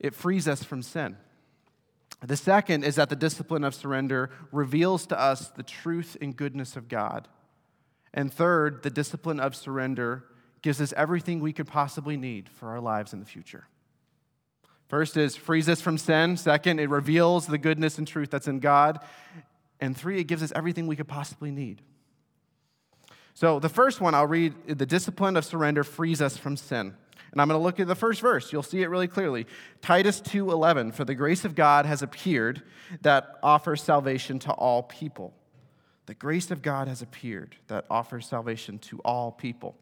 it 0.00 0.14
frees 0.14 0.48
us 0.48 0.64
from 0.64 0.82
sin. 0.82 1.16
The 2.24 2.36
second 2.36 2.84
is 2.84 2.96
that 2.96 3.08
the 3.08 3.16
discipline 3.16 3.64
of 3.64 3.74
surrender 3.74 4.30
reveals 4.52 5.06
to 5.06 5.18
us 5.18 5.48
the 5.48 5.62
truth 5.62 6.16
and 6.20 6.36
goodness 6.36 6.76
of 6.76 6.88
God. 6.88 7.28
And 8.14 8.32
third, 8.32 8.82
the 8.82 8.90
discipline 8.90 9.40
of 9.40 9.56
surrender 9.56 10.24
gives 10.60 10.80
us 10.80 10.92
everything 10.96 11.40
we 11.40 11.52
could 11.52 11.66
possibly 11.66 12.16
need 12.16 12.48
for 12.48 12.68
our 12.68 12.80
lives 12.80 13.12
in 13.12 13.18
the 13.18 13.26
future. 13.26 13.66
First 14.88 15.16
is 15.16 15.34
frees 15.34 15.68
us 15.68 15.80
from 15.80 15.98
sin. 15.98 16.36
Second, 16.36 16.78
it 16.78 16.90
reveals 16.90 17.46
the 17.46 17.58
goodness 17.58 17.98
and 17.98 18.06
truth 18.06 18.30
that's 18.30 18.46
in 18.46 18.60
God. 18.60 19.00
And 19.80 19.96
three, 19.96 20.20
it 20.20 20.24
gives 20.24 20.42
us 20.42 20.52
everything 20.54 20.86
we 20.86 20.96
could 20.96 21.08
possibly 21.08 21.50
need. 21.50 21.82
So 23.34 23.58
the 23.58 23.68
first 23.68 24.00
one 24.00 24.14
I'll 24.14 24.26
read 24.26 24.54
the 24.66 24.86
discipline 24.86 25.36
of 25.36 25.44
surrender 25.44 25.82
frees 25.82 26.20
us 26.20 26.36
from 26.36 26.56
sin. 26.56 26.94
And 27.32 27.40
I'm 27.40 27.48
going 27.48 27.58
to 27.58 27.64
look 27.64 27.80
at 27.80 27.88
the 27.88 27.94
first 27.94 28.20
verse. 28.20 28.52
You'll 28.52 28.62
see 28.62 28.82
it 28.82 28.88
really 28.88 29.08
clearly. 29.08 29.46
Titus 29.80 30.20
2:11 30.20 30.94
For 30.94 31.04
the 31.04 31.14
grace 31.14 31.44
of 31.44 31.54
God 31.54 31.86
has 31.86 32.02
appeared 32.02 32.62
that 33.00 33.38
offers 33.42 33.82
salvation 33.82 34.38
to 34.40 34.52
all 34.52 34.82
people. 34.82 35.34
The 36.06 36.14
grace 36.14 36.50
of 36.50 36.62
God 36.62 36.88
has 36.88 37.00
appeared 37.00 37.56
that 37.68 37.86
offers 37.90 38.26
salvation 38.26 38.78
to 38.80 38.98
all 38.98 39.32
people. 39.32 39.76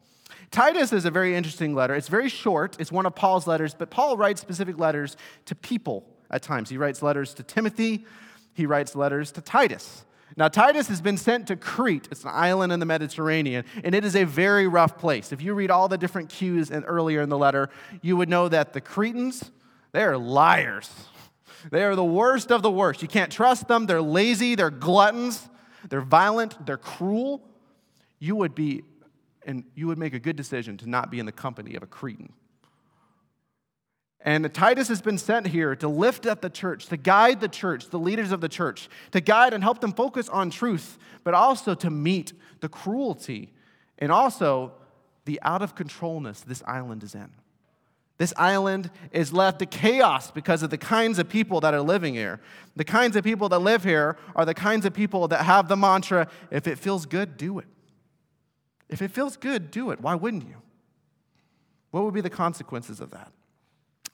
Titus 0.53 0.93
is 0.93 1.05
a 1.05 1.11
very 1.11 1.35
interesting 1.35 1.75
letter. 1.75 1.95
It's 1.95 2.09
very 2.09 2.29
short. 2.29 2.77
It's 2.79 2.93
one 2.93 3.05
of 3.05 3.17
Paul's 3.17 3.49
letters, 3.49 3.75
but 3.75 3.91
Paul 3.91 4.17
writes 4.17 4.41
specific 4.41 4.79
letters 4.79 5.17
to 5.47 5.55
people 5.57 6.07
at 6.31 6.43
times. 6.43 6.71
He 6.71 6.77
writes 6.77 7.03
letters 7.03 7.35
to 7.35 7.43
Timothy, 7.43 8.05
he 8.53 8.67
writes 8.67 8.95
letters 8.95 9.33
to 9.33 9.41
Titus. 9.41 10.05
Now, 10.37 10.49
Titus 10.49 10.89
has 10.89 11.01
been 11.01 11.17
sent 11.17 11.49
to 11.49 11.57
Crete. 11.57 12.09
It's 12.11 12.25
an 12.25 12.31
island 12.33 12.73
in 12.73 12.81
the 12.81 12.87
Mediterranean, 12.87 13.65
and 13.83 13.95
it 13.95 14.05
is 14.05 14.15
a 14.15 14.25
very 14.25 14.69
rough 14.69 14.97
place. 14.97 15.33
If 15.33 15.43
you 15.43 15.55
read 15.55 15.71
all 15.71 15.89
the 15.89 15.99
different 15.99 16.29
cues 16.29 16.71
in, 16.71 16.85
earlier 16.85 17.21
in 17.21 17.29
the 17.29 17.39
letter, 17.39 17.71
you 18.01 18.17
would 18.17 18.29
know 18.29 18.49
that 18.49 18.73
the 18.73 18.81
Cretans, 18.81 19.51
they 19.93 20.03
are 20.03 20.17
liars. 20.17 20.91
They 21.71 21.85
are 21.85 21.97
the 21.97 22.05
worst 22.05 22.51
of 22.51 22.63
the 22.63 22.71
worst. 22.71 23.03
You 23.03 23.09
can't 23.09 23.31
trust 23.31 23.69
them. 23.69 23.87
They're 23.87 24.01
lazy, 24.01 24.55
they're 24.55 24.71
gluttons, 24.71 25.49
they're 25.89 26.01
violent, 26.01 26.65
they're 26.65 26.79
cruel. 26.79 27.43
You 28.19 28.37
would 28.37 28.55
be, 28.55 28.83
and 29.45 29.65
you 29.75 29.87
would 29.89 29.99
make 29.99 30.15
a 30.15 30.19
good 30.19 30.37
decision 30.37 30.77
to 30.79 30.89
not 30.89 31.11
be 31.11 31.19
in 31.19 31.27
the 31.27 31.33
company 31.33 31.75
of 31.75 31.83
a 31.83 31.87
Cretan. 31.87 32.33
And 34.23 34.53
Titus 34.53 34.89
has 34.89 35.01
been 35.01 35.17
sent 35.17 35.47
here 35.49 35.75
to 35.77 35.89
lift 35.89 36.27
up 36.27 36.43
the 36.43 36.51
church, 36.51 36.87
to 36.87 36.97
guide 36.97 37.41
the 37.41 37.49
church, 37.49 37.89
the 37.89 37.99
leaders 37.99 38.33
of 38.33 38.43
the 38.43 38.49
church, 38.49 38.89
to 39.13 39.21
guide 39.21 39.55
and 39.55 39.65
help 39.65 39.81
them 39.81 39.95
focus 39.95 40.29
on 40.29 40.51
truth, 40.51 40.99
but 41.25 41.33
also 41.33 41.75
to 41.75 41.89
meet 41.89 42.35
the 42.61 42.69
cruelty 42.69 43.53
and 43.99 44.13
also 44.13 44.73
the 45.25 45.41
out 45.43 45.63
of 45.63 45.75
controlness 45.75 46.41
this 46.41 46.63
island 46.67 47.03
is 47.03 47.15
in. 47.15 47.31
This 48.19 48.35
island 48.37 48.91
is 49.13 49.33
left 49.33 49.61
to 49.61 49.67
chaos 49.67 50.31
because 50.31 50.63
of 50.63 50.69
the 50.69 50.77
kinds 50.77 51.19
of 51.19 51.27
people 51.27 51.61
that 51.61 51.73
are 51.73 51.81
living 51.81 52.13
here. 52.13 52.39
The 52.77 52.85
kinds 52.85 53.17
of 53.17 53.25
people 53.25 53.49
that 53.49 53.61
live 53.61 53.83
here 53.83 54.19
are 54.37 54.45
the 54.45 54.53
kinds 54.53 54.85
of 54.85 54.93
people 54.93 55.29
that 55.29 55.47
have 55.47 55.69
the 55.69 55.77
mantra 55.77 56.29
if 56.51 56.67
it 56.67 56.79
feels 56.79 57.07
good, 57.07 57.39
do 57.39 57.59
it. 57.59 57.67
If 58.91 59.01
it 59.01 59.11
feels 59.11 59.39
good, 59.39 59.71
do 59.71 59.91
it. 59.91 60.03
Why 60.03 60.15
wouldn't 60.15 60.47
you? 60.47 60.57
What 61.93 62.05
would 62.05 62.13
be 62.13 62.21
the 62.21 62.29
consequences 62.29 63.01
of 63.01 63.11
that? 63.13 63.33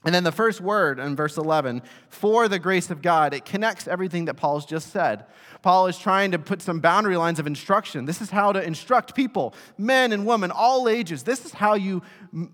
And 0.06 0.14
then 0.14 0.22
the 0.22 0.30
first 0.30 0.60
word 0.60 1.00
in 1.00 1.16
verse 1.16 1.36
11, 1.36 1.82
for 2.08 2.46
the 2.46 2.60
grace 2.60 2.90
of 2.90 3.02
God, 3.02 3.34
it 3.34 3.44
connects 3.44 3.88
everything 3.88 4.26
that 4.26 4.34
Paul's 4.34 4.64
just 4.64 4.92
said. 4.92 5.26
Paul 5.62 5.88
is 5.88 5.98
trying 5.98 6.30
to 6.30 6.38
put 6.38 6.62
some 6.62 6.78
boundary 6.78 7.16
lines 7.16 7.40
of 7.40 7.46
instruction. 7.48 8.04
This 8.04 8.22
is 8.22 8.30
how 8.30 8.52
to 8.52 8.62
instruct 8.62 9.16
people, 9.16 9.52
men 9.76 10.12
and 10.12 10.24
women, 10.24 10.52
all 10.52 10.88
ages. 10.88 11.24
This 11.24 11.44
is 11.44 11.54
how 11.54 11.74
you 11.74 12.04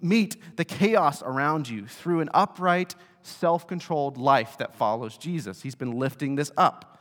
meet 0.00 0.38
the 0.56 0.64
chaos 0.64 1.22
around 1.22 1.68
you 1.68 1.86
through 1.86 2.20
an 2.20 2.30
upright, 2.32 2.94
self 3.20 3.66
controlled 3.66 4.16
life 4.16 4.56
that 4.56 4.74
follows 4.74 5.18
Jesus. 5.18 5.60
He's 5.60 5.74
been 5.74 5.98
lifting 5.98 6.36
this 6.36 6.50
up. 6.56 6.91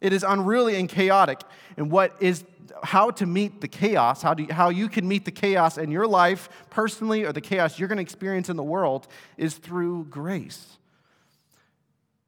It 0.00 0.12
is 0.12 0.22
unruly 0.22 0.76
and 0.76 0.88
chaotic. 0.88 1.40
And 1.76 1.90
what 1.90 2.14
is 2.20 2.44
how 2.82 3.10
to 3.10 3.26
meet 3.26 3.60
the 3.60 3.68
chaos, 3.68 4.22
how, 4.22 4.34
do 4.34 4.44
you, 4.44 4.52
how 4.52 4.68
you 4.68 4.88
can 4.88 5.06
meet 5.06 5.24
the 5.24 5.30
chaos 5.30 5.76
in 5.78 5.90
your 5.90 6.06
life 6.06 6.48
personally 6.70 7.24
or 7.24 7.32
the 7.32 7.40
chaos 7.40 7.78
you're 7.78 7.88
going 7.88 7.98
to 7.98 8.02
experience 8.02 8.48
in 8.48 8.56
the 8.56 8.62
world 8.62 9.08
is 9.36 9.54
through 9.54 10.04
grace. 10.04 10.78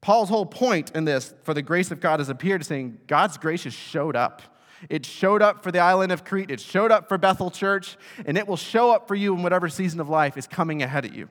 Paul's 0.01 0.29
whole 0.29 0.47
point 0.47 0.91
in 0.95 1.05
this, 1.05 1.33
for 1.45 1.55
the 1.55 1.63
grace 1.63 1.91
of 1.91 2.01
God 2.01 2.19
has 2.19 2.29
appeared, 2.29 2.63
is 2.63 2.67
saying 2.67 2.99
God's 3.07 3.39
grace 3.39 3.65
has 3.65 3.73
showed 3.73 4.17
up. 4.17 4.43
It 4.89 5.07
showed 5.07 5.43
up 5.43 5.63
for 5.63 5.71
the 5.71 5.79
island 5.79 6.11
of 6.11 6.25
Crete, 6.25 6.51
it 6.51 6.61
showed 6.61 6.91
up 6.91 7.09
for 7.09 7.17
Bethel 7.17 7.53
Church, 7.53 7.97
and 8.27 8.37
it 8.37 8.49
will 8.49 8.57
show 8.57 8.91
up 8.91 9.07
for 9.07 9.15
you 9.15 9.33
in 9.33 9.45
whatever 9.45 9.69
season 9.69 10.01
of 10.01 10.09
life 10.09 10.37
is 10.37 10.49
coming 10.49 10.83
ahead 10.83 11.05
of 11.05 11.15
you. 11.15 11.29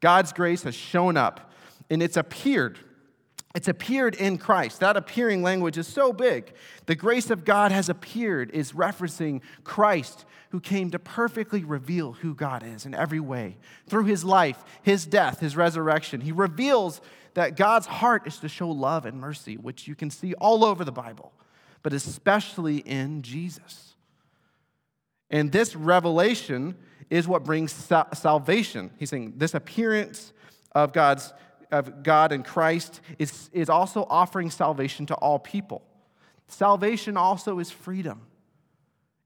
God's 0.00 0.32
grace 0.32 0.62
has 0.62 0.74
shown 0.74 1.18
up, 1.18 1.52
and 1.90 2.02
it's 2.02 2.16
appeared 2.16 2.78
it's 3.58 3.66
appeared 3.66 4.14
in 4.14 4.38
Christ. 4.38 4.78
That 4.78 4.96
appearing 4.96 5.42
language 5.42 5.78
is 5.78 5.88
so 5.88 6.12
big. 6.12 6.52
The 6.86 6.94
grace 6.94 7.28
of 7.28 7.44
God 7.44 7.72
has 7.72 7.88
appeared 7.88 8.52
is 8.52 8.70
referencing 8.70 9.40
Christ 9.64 10.26
who 10.50 10.60
came 10.60 10.92
to 10.92 11.00
perfectly 11.00 11.64
reveal 11.64 12.12
who 12.12 12.36
God 12.36 12.62
is 12.62 12.86
in 12.86 12.94
every 12.94 13.18
way. 13.18 13.56
Through 13.88 14.04
his 14.04 14.22
life, 14.22 14.62
his 14.84 15.06
death, 15.06 15.40
his 15.40 15.56
resurrection, 15.56 16.20
he 16.20 16.30
reveals 16.30 17.00
that 17.34 17.56
God's 17.56 17.88
heart 17.88 18.28
is 18.28 18.36
to 18.38 18.48
show 18.48 18.68
love 18.70 19.04
and 19.04 19.20
mercy, 19.20 19.56
which 19.56 19.88
you 19.88 19.96
can 19.96 20.08
see 20.08 20.34
all 20.34 20.64
over 20.64 20.84
the 20.84 20.92
Bible, 20.92 21.32
but 21.82 21.92
especially 21.92 22.76
in 22.76 23.22
Jesus. 23.22 23.96
And 25.30 25.50
this 25.50 25.74
revelation 25.74 26.76
is 27.10 27.26
what 27.26 27.42
brings 27.42 27.72
salvation. 27.72 28.92
He's 29.00 29.10
saying 29.10 29.32
this 29.36 29.54
appearance 29.54 30.32
of 30.76 30.92
God's 30.92 31.32
of 31.70 32.02
God 32.02 32.32
and 32.32 32.44
Christ 32.44 33.00
is, 33.18 33.50
is 33.52 33.68
also 33.68 34.06
offering 34.08 34.50
salvation 34.50 35.06
to 35.06 35.14
all 35.14 35.38
people. 35.38 35.82
Salvation 36.48 37.16
also 37.16 37.58
is 37.58 37.70
freedom. 37.70 38.22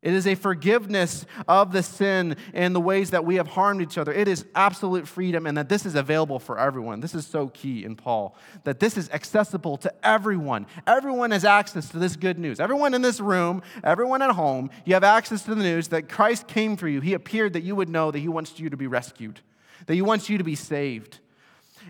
It 0.02 0.14
is 0.14 0.26
a 0.26 0.34
forgiveness 0.34 1.24
of 1.46 1.70
the 1.70 1.80
sin 1.84 2.36
and 2.52 2.74
the 2.74 2.80
ways 2.80 3.10
that 3.10 3.24
we 3.24 3.36
have 3.36 3.46
harmed 3.46 3.80
each 3.80 3.96
other. 3.96 4.12
It 4.12 4.26
is 4.26 4.44
absolute 4.52 5.06
freedom, 5.06 5.46
and 5.46 5.56
that 5.56 5.68
this 5.68 5.86
is 5.86 5.94
available 5.94 6.40
for 6.40 6.58
everyone. 6.58 6.98
This 6.98 7.14
is 7.14 7.24
so 7.24 7.46
key 7.46 7.84
in 7.84 7.94
Paul 7.94 8.36
that 8.64 8.80
this 8.80 8.96
is 8.96 9.08
accessible 9.10 9.76
to 9.76 9.94
everyone. 10.04 10.66
Everyone 10.88 11.30
has 11.30 11.44
access 11.44 11.88
to 11.90 12.00
this 12.00 12.16
good 12.16 12.36
news. 12.36 12.58
Everyone 12.58 12.94
in 12.94 13.02
this 13.02 13.20
room, 13.20 13.62
everyone 13.84 14.22
at 14.22 14.32
home, 14.32 14.70
you 14.84 14.94
have 14.94 15.04
access 15.04 15.42
to 15.44 15.54
the 15.54 15.62
news 15.62 15.86
that 15.88 16.08
Christ 16.08 16.48
came 16.48 16.76
for 16.76 16.88
you. 16.88 17.00
He 17.00 17.14
appeared 17.14 17.52
that 17.52 17.62
you 17.62 17.76
would 17.76 17.88
know 17.88 18.10
that 18.10 18.18
He 18.18 18.28
wants 18.28 18.58
you 18.58 18.70
to 18.70 18.76
be 18.76 18.88
rescued, 18.88 19.38
that 19.86 19.94
He 19.94 20.02
wants 20.02 20.28
you 20.28 20.36
to 20.36 20.44
be 20.44 20.56
saved. 20.56 21.20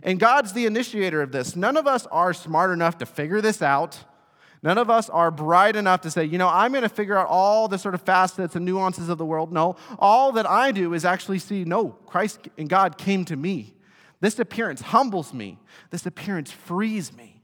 And 0.02 0.18
God's 0.18 0.52
the 0.52 0.66
initiator 0.66 1.22
of 1.22 1.32
this. 1.32 1.56
None 1.56 1.76
of 1.76 1.86
us 1.86 2.06
are 2.06 2.32
smart 2.32 2.70
enough 2.70 2.98
to 2.98 3.06
figure 3.06 3.40
this 3.40 3.62
out. 3.62 4.04
None 4.62 4.78
of 4.78 4.90
us 4.90 5.10
are 5.10 5.30
bright 5.32 5.74
enough 5.74 6.02
to 6.02 6.10
say, 6.10 6.24
you 6.24 6.38
know, 6.38 6.48
I'm 6.48 6.70
going 6.70 6.82
to 6.82 6.88
figure 6.88 7.18
out 7.18 7.26
all 7.26 7.66
the 7.66 7.78
sort 7.78 7.94
of 7.94 8.02
facets 8.02 8.54
and 8.54 8.64
nuances 8.64 9.08
of 9.08 9.18
the 9.18 9.24
world. 9.24 9.52
No, 9.52 9.76
all 9.98 10.32
that 10.32 10.48
I 10.48 10.70
do 10.70 10.94
is 10.94 11.04
actually 11.04 11.40
see, 11.40 11.64
no, 11.64 11.88
Christ 12.06 12.48
and 12.56 12.68
God 12.68 12.96
came 12.96 13.24
to 13.24 13.36
me. 13.36 13.74
This 14.20 14.38
appearance 14.38 14.80
humbles 14.80 15.34
me, 15.34 15.58
this 15.90 16.06
appearance 16.06 16.52
frees 16.52 17.12
me. 17.12 17.42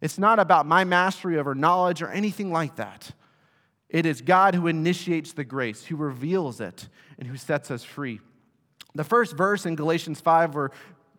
It's 0.00 0.18
not 0.18 0.38
about 0.38 0.64
my 0.64 0.84
mastery 0.84 1.38
over 1.38 1.54
knowledge 1.54 2.00
or 2.00 2.08
anything 2.08 2.50
like 2.50 2.76
that. 2.76 3.10
It 3.90 4.06
is 4.06 4.22
God 4.22 4.54
who 4.54 4.68
initiates 4.68 5.32
the 5.32 5.44
grace, 5.44 5.84
who 5.84 5.96
reveals 5.96 6.60
it, 6.60 6.88
and 7.18 7.28
who 7.28 7.36
sets 7.36 7.70
us 7.70 7.84
free. 7.84 8.20
The 8.94 9.04
first 9.04 9.36
verse 9.36 9.66
in 9.66 9.76
Galatians 9.76 10.20
5, 10.20 10.54
where 10.54 10.70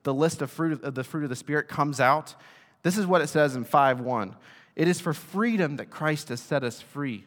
the 0.04 0.14
list 0.14 0.42
of 0.42 0.50
fruit 0.52 0.84
of 0.84 0.96
the 0.96 1.04
fruit 1.04 1.24
of 1.24 1.30
the 1.30 1.36
spirit 1.36 1.68
comes 1.68 2.00
out, 2.00 2.36
this 2.84 2.98
is 2.98 3.06
what 3.06 3.22
it 3.22 3.28
says 3.28 3.56
in 3.56 3.66
5:1. 3.66 4.36
It 4.76 4.88
is 4.88 5.00
for 5.00 5.14
freedom 5.14 5.76
that 5.78 5.90
Christ 5.90 6.30
has 6.30 6.40
set 6.40 6.64
us 6.64 6.82
free. 6.82 7.26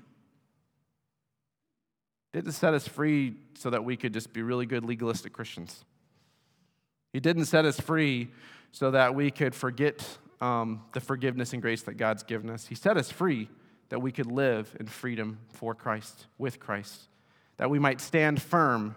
he 2.32 2.38
Didn't 2.38 2.52
set 2.52 2.72
us 2.72 2.88
free 2.88 3.36
so 3.54 3.70
that 3.70 3.84
we 3.84 3.96
could 3.96 4.14
just 4.14 4.32
be 4.32 4.42
really 4.42 4.64
good 4.64 4.84
legalistic 4.84 5.32
Christians. 5.32 5.84
He 7.12 7.20
didn't 7.20 7.44
set 7.44 7.64
us 7.64 7.78
free 7.78 8.30
so 8.70 8.90
that 8.90 9.14
we 9.14 9.30
could 9.30 9.54
forget 9.54 10.18
um, 10.40 10.82
the 10.92 11.00
forgiveness 11.00 11.52
and 11.52 11.60
grace 11.60 11.82
that 11.82 11.94
God's 11.94 12.22
given 12.22 12.48
us. 12.48 12.66
He 12.66 12.74
set 12.74 12.96
us 12.96 13.10
free 13.10 13.48
that 13.90 14.00
we 14.00 14.10
could 14.10 14.26
live 14.26 14.74
in 14.80 14.86
freedom 14.86 15.38
for 15.50 15.74
Christ, 15.74 16.26
with 16.38 16.58
Christ, 16.58 17.08
that 17.58 17.68
we 17.68 17.78
might 17.78 18.00
stand 18.00 18.40
firm, 18.40 18.96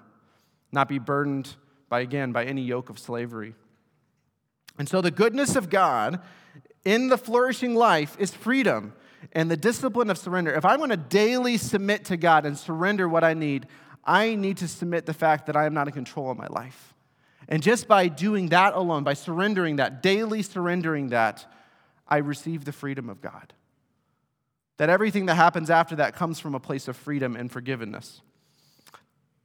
not 0.71 0.87
be 0.87 0.99
burdened 0.99 1.53
by, 1.89 1.99
again, 1.99 2.31
by 2.31 2.45
any 2.45 2.61
yoke 2.61 2.89
of 2.89 2.97
slavery. 2.97 3.53
And 4.77 4.89
so 4.89 5.01
the 5.01 5.11
goodness 5.11 5.55
of 5.55 5.69
God 5.69 6.21
in 6.83 7.07
the 7.09 7.17
flourishing 7.17 7.75
life 7.75 8.15
is 8.19 8.31
freedom 8.31 8.93
and 9.31 9.49
the 9.49 9.57
discipline 9.57 10.09
of 10.09 10.17
surrender. 10.17 10.53
If 10.53 10.65
I 10.65 10.77
want 10.77 10.91
to 10.91 10.97
daily 10.97 11.57
submit 11.57 12.05
to 12.05 12.17
God 12.17 12.45
and 12.45 12.57
surrender 12.57 13.09
what 13.09 13.23
I 13.23 13.33
need, 13.33 13.67
I 14.03 14.35
need 14.35 14.57
to 14.57 14.67
submit 14.67 15.05
the 15.05 15.13
fact 15.13 15.47
that 15.47 15.55
I 15.55 15.65
am 15.65 15.73
not 15.73 15.87
in 15.87 15.93
control 15.93 16.29
of 16.29 16.37
my 16.37 16.47
life. 16.47 16.93
And 17.47 17.61
just 17.61 17.87
by 17.87 18.07
doing 18.07 18.49
that 18.49 18.73
alone, 18.73 19.03
by 19.03 19.13
surrendering 19.13 19.77
that, 19.77 20.01
daily 20.01 20.41
surrendering 20.41 21.09
that, 21.09 21.45
I 22.07 22.17
receive 22.17 22.65
the 22.65 22.71
freedom 22.71 23.09
of 23.09 23.21
God. 23.21 23.53
That 24.77 24.89
everything 24.89 25.27
that 25.27 25.35
happens 25.35 25.69
after 25.69 25.95
that 25.97 26.15
comes 26.15 26.39
from 26.39 26.53
a 26.53 26.59
place 26.59 26.87
of 26.87 26.95
freedom 26.95 27.35
and 27.35 27.51
forgiveness. 27.51 28.21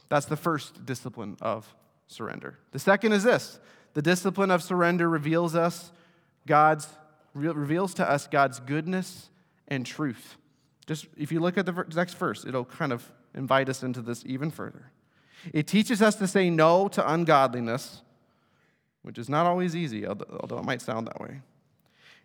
That's 0.08 0.26
the 0.26 0.36
first 0.36 0.84
discipline 0.84 1.36
of 1.40 1.72
surrender. 2.08 2.58
The 2.72 2.78
second 2.78 3.12
is 3.12 3.22
this 3.22 3.60
the 3.94 4.02
discipline 4.02 4.50
of 4.50 4.62
surrender 4.62 5.08
reveals 5.08 5.54
us 5.54 5.92
God's 6.46 6.88
reveals 7.34 7.94
to 7.94 8.10
us 8.10 8.26
God's 8.26 8.58
goodness 8.60 9.30
and 9.68 9.86
truth. 9.86 10.36
Just 10.86 11.06
if 11.16 11.30
you 11.30 11.40
look 11.40 11.56
at 11.56 11.66
the 11.66 11.86
next 11.94 12.14
verse, 12.14 12.44
it'll 12.44 12.64
kind 12.64 12.92
of 12.92 13.10
invite 13.34 13.68
us 13.68 13.82
into 13.82 14.02
this 14.02 14.24
even 14.26 14.50
further. 14.50 14.90
It 15.52 15.66
teaches 15.66 16.02
us 16.02 16.16
to 16.16 16.26
say 16.26 16.50
no 16.50 16.88
to 16.88 17.12
ungodliness, 17.12 18.02
which 19.02 19.18
is 19.18 19.28
not 19.28 19.46
always 19.46 19.76
easy, 19.76 20.06
although 20.06 20.58
it 20.58 20.64
might 20.64 20.82
sound 20.82 21.06
that 21.06 21.20
way. 21.20 21.40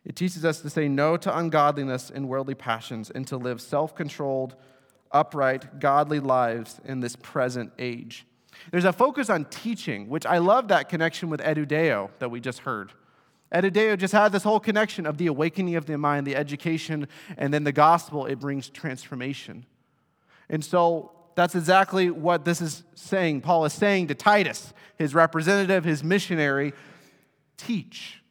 It 0.04 0.16
teaches 0.16 0.46
us 0.46 0.62
to 0.62 0.70
say 0.70 0.88
no 0.88 1.18
to 1.18 1.36
ungodliness 1.36 2.10
and 2.10 2.28
worldly 2.28 2.56
passions 2.56 3.10
and 3.10 3.26
to 3.28 3.38
live 3.38 3.62
self 3.62 3.96
controlled, 3.96 4.56
upright, 5.12 5.80
godly 5.80 6.20
lives 6.20 6.80
in 6.86 7.00
this 7.00 7.16
present 7.16 7.72
age. 7.80 8.26
There's 8.72 8.86
a 8.86 8.94
focus 8.94 9.30
on 9.30 9.46
teaching, 9.46 10.10
which 10.10 10.26
I 10.26 10.38
love 10.38 10.70
that 10.70 10.90
connection 10.90 11.30
with 11.30 11.42
edudeo 11.42 12.10
that 12.20 12.30
we 12.30 12.40
just 12.40 12.60
heard. 12.60 12.92
Edudeo 13.54 13.98
just 13.98 14.14
had 14.14 14.32
this 14.32 14.44
whole 14.44 14.60
connection 14.60 15.06
of 15.06 15.18
the 15.18 15.28
awakening 15.28 15.76
of 15.76 15.86
the 15.86 15.98
mind, 15.98 16.26
the 16.26 16.36
education, 16.36 17.08
and 17.38 17.54
then 17.54 17.64
the 17.64 17.72
gospel. 17.72 18.26
It 18.26 18.40
brings 18.40 18.70
transformation. 18.70 19.66
And 20.50 20.64
so 20.64 21.12
that's 21.36 21.56
exactly 21.56 22.10
what 22.10 22.46
this 22.46 22.62
is 22.62 22.84
saying. 22.96 23.42
Paul 23.42 23.66
is 23.66 23.74
saying 23.74 24.08
to 24.08 24.16
Titus, 24.16 24.74
his 24.98 25.14
representative, 25.14 25.84
his 25.84 26.04
missionary, 26.04 26.74
teach. 27.58 28.22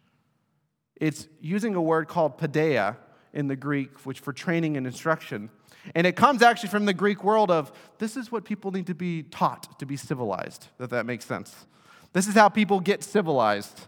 It's 0.96 1.28
using 1.40 1.74
a 1.74 1.82
word 1.82 2.08
called 2.08 2.38
paideia 2.38 2.96
in 3.32 3.48
the 3.48 3.56
Greek, 3.56 4.06
which 4.06 4.20
for 4.20 4.32
training 4.32 4.76
and 4.76 4.86
instruction. 4.86 5.50
And 5.94 6.06
it 6.06 6.16
comes 6.16 6.42
actually 6.42 6.70
from 6.70 6.86
the 6.86 6.94
Greek 6.94 7.22
world 7.22 7.50
of 7.50 7.72
this 7.98 8.16
is 8.16 8.32
what 8.32 8.44
people 8.44 8.70
need 8.70 8.86
to 8.86 8.94
be 8.94 9.22
taught 9.22 9.78
to 9.78 9.86
be 9.86 9.96
civilized, 9.96 10.68
that 10.78 10.90
that 10.90 11.04
makes 11.04 11.24
sense. 11.24 11.66
This 12.12 12.28
is 12.28 12.34
how 12.34 12.48
people 12.48 12.80
get 12.80 13.02
civilized, 13.02 13.86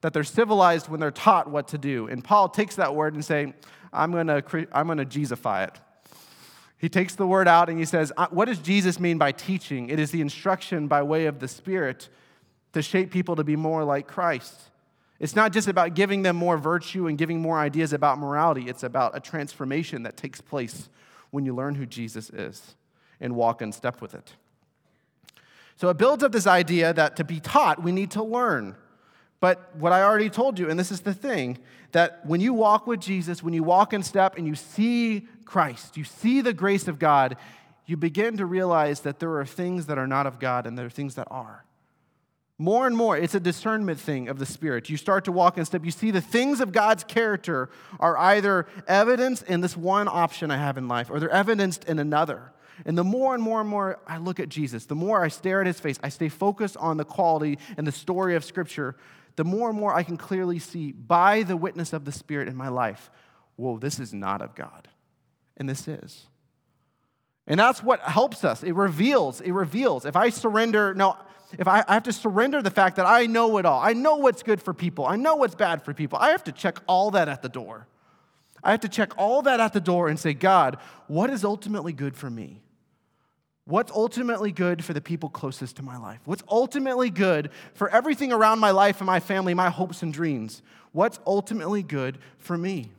that 0.00 0.12
they're 0.12 0.24
civilized 0.24 0.88
when 0.88 1.00
they're 1.00 1.10
taught 1.10 1.50
what 1.50 1.68
to 1.68 1.78
do. 1.78 2.08
And 2.08 2.24
Paul 2.24 2.48
takes 2.48 2.76
that 2.76 2.94
word 2.94 3.14
and 3.14 3.24
saying, 3.24 3.54
I'm 3.92 4.10
going 4.10 4.26
to 4.26 4.66
I'm 4.72 4.86
going 4.86 4.98
to 4.98 5.06
Jesusify 5.06 5.68
it. 5.68 5.78
He 6.78 6.88
takes 6.88 7.16
the 7.16 7.26
word 7.26 7.48
out 7.48 7.68
and 7.68 7.78
he 7.78 7.84
says, 7.84 8.12
uh, 8.16 8.28
What 8.30 8.46
does 8.46 8.58
Jesus 8.58 9.00
mean 9.00 9.18
by 9.18 9.32
teaching? 9.32 9.90
It 9.90 9.98
is 9.98 10.10
the 10.10 10.20
instruction 10.20 10.86
by 10.88 11.02
way 11.02 11.26
of 11.26 11.40
the 11.40 11.48
Spirit 11.48 12.08
to 12.72 12.82
shape 12.82 13.10
people 13.10 13.36
to 13.36 13.44
be 13.44 13.56
more 13.56 13.84
like 13.84 14.06
Christ. 14.06 14.70
It's 15.18 15.34
not 15.34 15.52
just 15.52 15.66
about 15.66 15.94
giving 15.94 16.22
them 16.22 16.36
more 16.36 16.56
virtue 16.56 17.08
and 17.08 17.18
giving 17.18 17.40
more 17.40 17.58
ideas 17.58 17.92
about 17.92 18.18
morality, 18.18 18.68
it's 18.68 18.84
about 18.84 19.16
a 19.16 19.20
transformation 19.20 20.04
that 20.04 20.16
takes 20.16 20.40
place 20.40 20.88
when 21.30 21.44
you 21.44 21.54
learn 21.54 21.74
who 21.74 21.86
Jesus 21.86 22.30
is 22.30 22.74
and 23.20 23.34
walk 23.34 23.62
in 23.62 23.72
step 23.72 24.00
with 24.00 24.14
it. 24.14 24.32
So 25.76 25.88
it 25.90 25.96
builds 25.96 26.24
up 26.24 26.32
this 26.32 26.46
idea 26.46 26.92
that 26.92 27.16
to 27.16 27.24
be 27.24 27.40
taught, 27.40 27.82
we 27.82 27.92
need 27.92 28.10
to 28.12 28.22
learn. 28.22 28.74
But 29.40 29.76
what 29.76 29.92
I 29.92 30.02
already 30.02 30.30
told 30.30 30.58
you, 30.58 30.68
and 30.68 30.78
this 30.78 30.90
is 30.90 31.00
the 31.00 31.14
thing, 31.14 31.58
that 31.92 32.26
when 32.26 32.40
you 32.40 32.52
walk 32.52 32.86
with 32.86 33.00
Jesus, 33.00 33.42
when 33.42 33.54
you 33.54 33.62
walk 33.62 33.92
in 33.92 34.02
step 34.02 34.36
and 34.36 34.46
you 34.46 34.54
see 34.54 35.28
Christ, 35.44 35.96
you 35.96 36.04
see 36.04 36.40
the 36.40 36.52
grace 36.52 36.88
of 36.88 36.98
God, 36.98 37.36
you 37.86 37.96
begin 37.96 38.36
to 38.36 38.46
realize 38.46 39.00
that 39.00 39.20
there 39.20 39.38
are 39.38 39.46
things 39.46 39.86
that 39.86 39.98
are 39.98 40.06
not 40.06 40.26
of 40.26 40.38
God 40.38 40.66
and 40.66 40.76
there 40.76 40.86
are 40.86 40.90
things 40.90 41.14
that 41.14 41.28
are. 41.30 41.64
More 42.60 42.88
and 42.88 42.96
more, 42.96 43.16
it's 43.16 43.36
a 43.36 43.40
discernment 43.40 44.00
thing 44.00 44.28
of 44.28 44.40
the 44.40 44.46
Spirit. 44.46 44.90
You 44.90 44.96
start 44.96 45.24
to 45.26 45.32
walk 45.32 45.58
in 45.58 45.64
step, 45.64 45.84
you 45.84 45.92
see 45.92 46.10
the 46.10 46.20
things 46.20 46.60
of 46.60 46.72
God's 46.72 47.04
character 47.04 47.70
are 48.00 48.18
either 48.18 48.66
evidenced 48.88 49.44
in 49.44 49.60
this 49.60 49.76
one 49.76 50.08
option 50.08 50.50
I 50.50 50.56
have 50.56 50.76
in 50.76 50.88
life, 50.88 51.08
or 51.08 51.20
they're 51.20 51.30
evidenced 51.30 51.84
in 51.84 52.00
another. 52.00 52.52
And 52.84 52.98
the 52.98 53.04
more 53.04 53.34
and 53.34 53.42
more 53.42 53.60
and 53.60 53.68
more 53.68 54.00
I 54.08 54.18
look 54.18 54.40
at 54.40 54.48
Jesus, 54.48 54.86
the 54.86 54.96
more 54.96 55.22
I 55.22 55.28
stare 55.28 55.60
at 55.60 55.68
his 55.68 55.78
face, 55.78 56.00
I 56.02 56.08
stay 56.08 56.28
focused 56.28 56.76
on 56.76 56.96
the 56.96 57.04
quality 57.04 57.58
and 57.76 57.86
the 57.86 57.92
story 57.92 58.34
of 58.34 58.44
Scripture, 58.44 58.96
the 59.36 59.44
more 59.44 59.68
and 59.68 59.78
more 59.78 59.94
I 59.94 60.02
can 60.02 60.16
clearly 60.16 60.58
see 60.58 60.90
by 60.90 61.44
the 61.44 61.56
witness 61.56 61.92
of 61.92 62.04
the 62.04 62.12
Spirit 62.12 62.48
in 62.48 62.56
my 62.56 62.68
life, 62.68 63.08
whoa, 63.54 63.78
this 63.78 64.00
is 64.00 64.12
not 64.12 64.42
of 64.42 64.56
God. 64.56 64.88
And 65.56 65.68
this 65.68 65.86
is. 65.86 66.26
And 67.46 67.58
that's 67.58 67.82
what 67.82 68.00
helps 68.00 68.44
us. 68.44 68.62
It 68.62 68.74
reveals, 68.74 69.40
it 69.40 69.52
reveals. 69.52 70.04
If 70.04 70.16
I 70.16 70.28
surrender, 70.30 70.92
no, 70.94 71.16
if 71.56 71.66
I, 71.66 71.84
I 71.88 71.94
have 71.94 72.02
to 72.04 72.12
surrender 72.12 72.60
the 72.60 72.70
fact 72.70 72.96
that 72.96 73.06
I 73.06 73.26
know 73.26 73.58
it 73.58 73.64
all, 73.64 73.80
I 73.80 73.92
know 73.92 74.16
what's 74.16 74.42
good 74.42 74.60
for 74.60 74.74
people, 74.74 75.06
I 75.06 75.16
know 75.16 75.36
what's 75.36 75.54
bad 75.54 75.84
for 75.84 75.94
people, 75.94 76.18
I 76.18 76.30
have 76.30 76.44
to 76.44 76.52
check 76.52 76.78
all 76.86 77.10
that 77.12 77.28
at 77.28 77.42
the 77.42 77.48
door. 77.48 77.86
I 78.62 78.72
have 78.72 78.80
to 78.80 78.88
check 78.88 79.16
all 79.16 79.42
that 79.42 79.60
at 79.60 79.72
the 79.72 79.80
door 79.80 80.08
and 80.08 80.18
say, 80.18 80.34
God, 80.34 80.78
what 81.06 81.30
is 81.30 81.44
ultimately 81.44 81.92
good 81.92 82.16
for 82.16 82.28
me? 82.28 82.60
What's 83.64 83.92
ultimately 83.92 84.50
good 84.50 84.84
for 84.84 84.94
the 84.94 85.00
people 85.00 85.28
closest 85.28 85.76
to 85.76 85.82
my 85.82 85.96
life? 85.96 86.20
What's 86.24 86.42
ultimately 86.48 87.10
good 87.10 87.50
for 87.74 87.88
everything 87.90 88.32
around 88.32 88.58
my 88.58 88.70
life 88.70 88.98
and 89.00 89.06
my 89.06 89.20
family, 89.20 89.54
my 89.54 89.68
hopes 89.68 90.02
and 90.02 90.12
dreams? 90.12 90.62
What's 90.92 91.20
ultimately 91.26 91.82
good 91.82 92.18
for 92.38 92.56
me? 92.56 92.90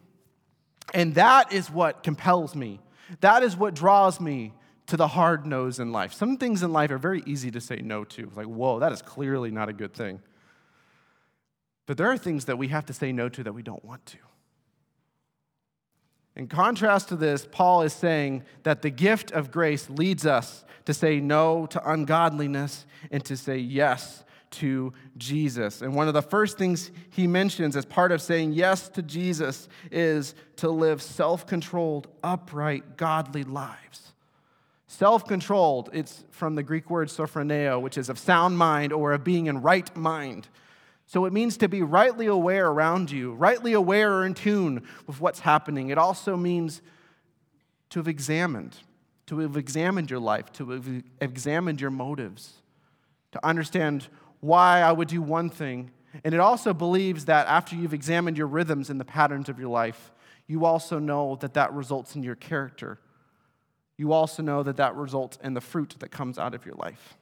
And 0.93 1.15
that 1.15 1.51
is 1.51 1.69
what 1.69 2.03
compels 2.03 2.55
me. 2.55 2.79
That 3.21 3.43
is 3.43 3.57
what 3.57 3.73
draws 3.73 4.19
me 4.19 4.53
to 4.89 4.97
the 4.97 5.07
hard 5.07 5.45
nose 5.45 5.79
in 5.79 5.91
life. 5.91 6.13
Some 6.13 6.37
things 6.37 6.63
in 6.63 6.73
life 6.73 6.91
are 6.91 6.97
very 6.97 7.23
easy 7.25 7.51
to 7.51 7.61
say 7.61 7.77
no 7.77 8.03
to. 8.05 8.31
Like, 8.35 8.47
whoa, 8.47 8.79
that 8.79 8.91
is 8.91 9.01
clearly 9.01 9.51
not 9.51 9.69
a 9.69 9.73
good 9.73 9.93
thing. 9.93 10.21
But 11.85 11.97
there 11.97 12.11
are 12.11 12.17
things 12.17 12.45
that 12.45 12.57
we 12.57 12.67
have 12.67 12.85
to 12.87 12.93
say 12.93 13.11
no 13.11 13.29
to 13.29 13.43
that 13.43 13.53
we 13.53 13.63
don't 13.63 13.83
want 13.83 14.05
to. 14.07 14.17
In 16.35 16.47
contrast 16.47 17.09
to 17.09 17.15
this, 17.15 17.47
Paul 17.51 17.81
is 17.81 17.93
saying 17.93 18.43
that 18.63 18.81
the 18.81 18.89
gift 18.89 19.31
of 19.31 19.51
grace 19.51 19.89
leads 19.89 20.25
us 20.25 20.63
to 20.85 20.93
say 20.93 21.19
no 21.19 21.65
to 21.67 21.91
ungodliness 21.91 22.85
and 23.11 23.23
to 23.25 23.35
say 23.35 23.57
yes 23.57 24.23
to 24.51 24.93
Jesus. 25.17 25.81
And 25.81 25.93
one 25.93 26.07
of 26.07 26.13
the 26.13 26.21
first 26.21 26.57
things 26.57 26.91
he 27.09 27.27
mentions 27.27 27.75
as 27.75 27.85
part 27.85 28.11
of 28.11 28.21
saying 28.21 28.53
yes 28.53 28.89
to 28.89 29.01
Jesus 29.01 29.67
is 29.91 30.33
to 30.57 30.69
live 30.69 31.01
self 31.01 31.45
controlled, 31.45 32.07
upright, 32.23 32.97
godly 32.97 33.43
lives. 33.43 34.13
Self 34.91 35.27
controlled, 35.27 35.91
it's 35.93 36.23
from 36.31 36.55
the 36.55 36.63
Greek 36.63 36.89
word 36.89 37.09
sophroneo, 37.09 37.79
which 37.79 37.95
is 37.95 38.09
of 38.09 38.17
sound 38.17 38.57
mind 38.57 38.91
or 38.91 39.11
of 39.13 39.23
being 39.23 39.45
in 39.45 39.61
right 39.61 39.95
mind. 39.95 40.47
So 41.05 41.25
it 41.25 41.31
means 41.31 41.57
to 41.57 41.69
be 41.69 41.83
rightly 41.83 42.25
aware 42.25 42.69
around 42.69 43.11
you, 43.11 43.33
rightly 43.33 43.73
aware 43.73 44.11
or 44.15 44.25
in 44.25 44.33
tune 44.33 44.87
with 45.05 45.21
what's 45.21 45.41
happening. 45.41 45.89
It 45.89 45.99
also 45.99 46.35
means 46.35 46.81
to 47.91 47.99
have 47.99 48.07
examined, 48.07 48.77
to 49.27 49.37
have 49.37 49.57
examined 49.57 50.09
your 50.09 50.19
life, 50.19 50.51
to 50.53 50.71
have 50.71 51.03
examined 51.21 51.79
your 51.79 51.91
motives, 51.91 52.53
to 53.31 53.45
understand 53.45 54.07
why 54.39 54.81
I 54.81 54.91
would 54.91 55.07
do 55.07 55.21
one 55.21 55.51
thing. 55.51 55.91
And 56.23 56.33
it 56.33 56.39
also 56.39 56.73
believes 56.73 57.25
that 57.25 57.45
after 57.45 57.75
you've 57.75 57.93
examined 57.93 58.39
your 58.39 58.47
rhythms 58.47 58.89
and 58.89 58.99
the 58.99 59.05
patterns 59.05 59.49
of 59.49 59.59
your 59.59 59.69
life, 59.69 60.11
you 60.47 60.65
also 60.65 60.97
know 60.97 61.35
that 61.41 61.53
that 61.53 61.73
results 61.73 62.15
in 62.15 62.23
your 62.23 62.35
character. 62.35 62.97
You 63.99 64.13
also 64.13 64.41
know 64.41 64.63
that 64.63 64.77
that 64.77 64.95
results 64.95 65.37
in 65.43 65.55
the 65.55 65.59
fruit 65.59 65.95
that 65.99 66.09
comes 66.09 66.39
out 66.39 66.55
of 66.55 66.65
your 66.65 66.75
life. 66.75 67.17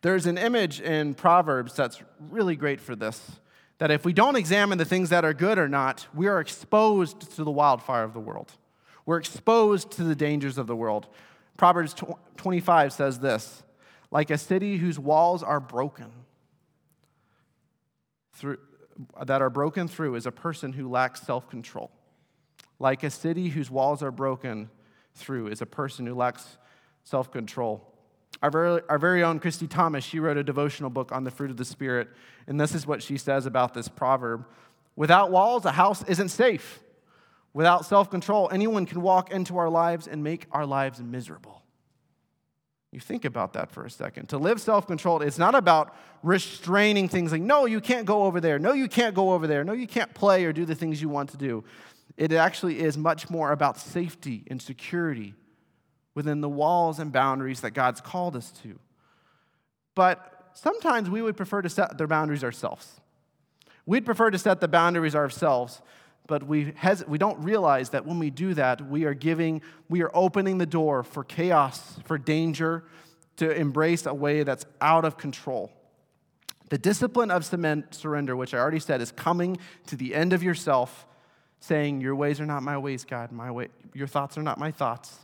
There's 0.00 0.24
an 0.24 0.38
image 0.38 0.80
in 0.80 1.12
Proverbs 1.12 1.76
that's 1.76 2.02
really 2.18 2.56
great 2.56 2.80
for 2.80 2.96
this 2.96 3.32
that 3.76 3.90
if 3.90 4.06
we 4.06 4.14
don't 4.14 4.36
examine 4.36 4.78
the 4.78 4.86
things 4.86 5.10
that 5.10 5.22
are 5.22 5.34
good 5.34 5.58
or 5.58 5.68
not, 5.68 6.06
we 6.14 6.28
are 6.28 6.40
exposed 6.40 7.36
to 7.36 7.44
the 7.44 7.50
wildfire 7.50 8.04
of 8.04 8.14
the 8.14 8.20
world. 8.20 8.52
We're 9.04 9.18
exposed 9.18 9.90
to 9.92 10.04
the 10.04 10.14
dangers 10.14 10.56
of 10.56 10.66
the 10.66 10.76
world. 10.76 11.08
Proverbs 11.58 11.94
25 12.38 12.94
says 12.94 13.18
this 13.18 13.62
like 14.10 14.30
a 14.30 14.38
city 14.38 14.78
whose 14.78 14.98
walls 14.98 15.42
are 15.42 15.60
broken. 15.60 16.10
Through, 18.32 18.60
that 19.22 19.42
are 19.42 19.50
broken 19.50 19.88
through 19.88 20.14
is 20.14 20.24
a 20.24 20.32
person 20.32 20.72
who 20.72 20.88
lacks 20.88 21.20
self 21.20 21.50
control. 21.50 21.90
Like 22.78 23.02
a 23.02 23.10
city 23.10 23.48
whose 23.50 23.70
walls 23.70 24.02
are 24.02 24.10
broken 24.10 24.70
through 25.14 25.48
is 25.48 25.62
a 25.62 25.66
person 25.66 26.06
who 26.06 26.14
lacks 26.14 26.58
self 27.02 27.30
control. 27.30 27.90
Our 28.42 28.50
very, 28.50 28.82
our 28.88 28.98
very 28.98 29.22
own 29.22 29.38
Christy 29.38 29.66
Thomas, 29.66 30.04
she 30.04 30.18
wrote 30.18 30.36
a 30.36 30.44
devotional 30.44 30.90
book 30.90 31.12
on 31.12 31.24
the 31.24 31.30
fruit 31.30 31.50
of 31.50 31.56
the 31.56 31.64
Spirit, 31.64 32.08
and 32.46 32.60
this 32.60 32.74
is 32.74 32.86
what 32.86 33.02
she 33.02 33.16
says 33.16 33.46
about 33.46 33.74
this 33.74 33.88
proverb 33.88 34.46
Without 34.96 35.30
walls, 35.30 35.64
a 35.64 35.72
house 35.72 36.04
isn't 36.04 36.28
safe. 36.28 36.80
Without 37.52 37.86
self 37.86 38.10
control, 38.10 38.48
anyone 38.52 38.86
can 38.86 39.00
walk 39.00 39.30
into 39.30 39.58
our 39.58 39.68
lives 39.68 40.06
and 40.06 40.22
make 40.22 40.46
our 40.50 40.66
lives 40.66 41.00
miserable. 41.00 41.62
You 42.90 43.00
think 43.00 43.24
about 43.24 43.54
that 43.54 43.72
for 43.72 43.84
a 43.84 43.90
second. 43.90 44.28
To 44.28 44.38
live 44.38 44.60
self 44.60 44.86
controlled, 44.86 45.22
it's 45.22 45.38
not 45.38 45.54
about 45.54 45.96
restraining 46.22 47.08
things 47.08 47.32
like, 47.32 47.42
no, 47.42 47.66
you 47.66 47.80
can't 47.80 48.06
go 48.06 48.24
over 48.24 48.40
there. 48.40 48.58
No, 48.58 48.72
you 48.72 48.88
can't 48.88 49.14
go 49.14 49.32
over 49.32 49.46
there. 49.46 49.64
No, 49.64 49.72
you 49.72 49.86
can't 49.86 50.14
play 50.14 50.44
or 50.44 50.52
do 50.52 50.64
the 50.64 50.74
things 50.74 51.02
you 51.02 51.08
want 51.08 51.30
to 51.30 51.36
do. 51.36 51.64
It 52.16 52.32
actually 52.32 52.80
is 52.80 52.96
much 52.96 53.28
more 53.28 53.52
about 53.52 53.78
safety 53.78 54.44
and 54.48 54.62
security 54.62 55.34
within 56.14 56.40
the 56.40 56.48
walls 56.48 56.98
and 56.98 57.12
boundaries 57.12 57.60
that 57.62 57.72
God's 57.72 58.00
called 58.00 58.36
us 58.36 58.52
to. 58.62 58.78
But 59.94 60.50
sometimes 60.54 61.10
we 61.10 61.22
would 61.22 61.36
prefer 61.36 61.62
to 61.62 61.68
set 61.68 61.98
the 61.98 62.06
boundaries 62.06 62.44
ourselves. 62.44 63.00
We'd 63.86 64.04
prefer 64.04 64.30
to 64.30 64.38
set 64.38 64.60
the 64.60 64.68
boundaries 64.68 65.14
ourselves. 65.14 65.82
but 66.26 66.42
we, 66.44 66.72
hes- 66.76 67.06
we 67.06 67.18
don't 67.18 67.42
realize 67.42 67.90
that 67.90 68.06
when 68.06 68.18
we 68.18 68.30
do 68.30 68.54
that, 68.54 68.88
we 68.88 69.04
are 69.04 69.14
giving, 69.14 69.60
we 69.88 70.02
are 70.02 70.10
opening 70.14 70.58
the 70.58 70.66
door 70.66 71.02
for 71.02 71.22
chaos, 71.22 71.98
for 72.04 72.16
danger, 72.16 72.84
to 73.36 73.50
embrace 73.50 74.06
a 74.06 74.14
way 74.14 74.42
that's 74.42 74.64
out 74.80 75.04
of 75.04 75.18
control. 75.18 75.70
The 76.70 76.78
discipline 76.78 77.30
of 77.30 77.44
surrender, 77.44 78.36
which 78.36 78.54
I 78.54 78.58
already 78.58 78.80
said, 78.80 79.02
is 79.02 79.12
coming 79.12 79.58
to 79.86 79.96
the 79.96 80.14
end 80.14 80.32
of 80.32 80.42
yourself, 80.42 81.06
saying, 81.64 82.00
Your 82.00 82.14
ways 82.14 82.40
are 82.40 82.46
not 82.46 82.62
my 82.62 82.76
ways, 82.76 83.04
God. 83.04 83.32
My 83.32 83.50
way, 83.50 83.68
your 83.94 84.06
thoughts 84.06 84.36
are 84.36 84.42
not 84.42 84.58
my 84.58 84.70
thoughts. 84.70 85.18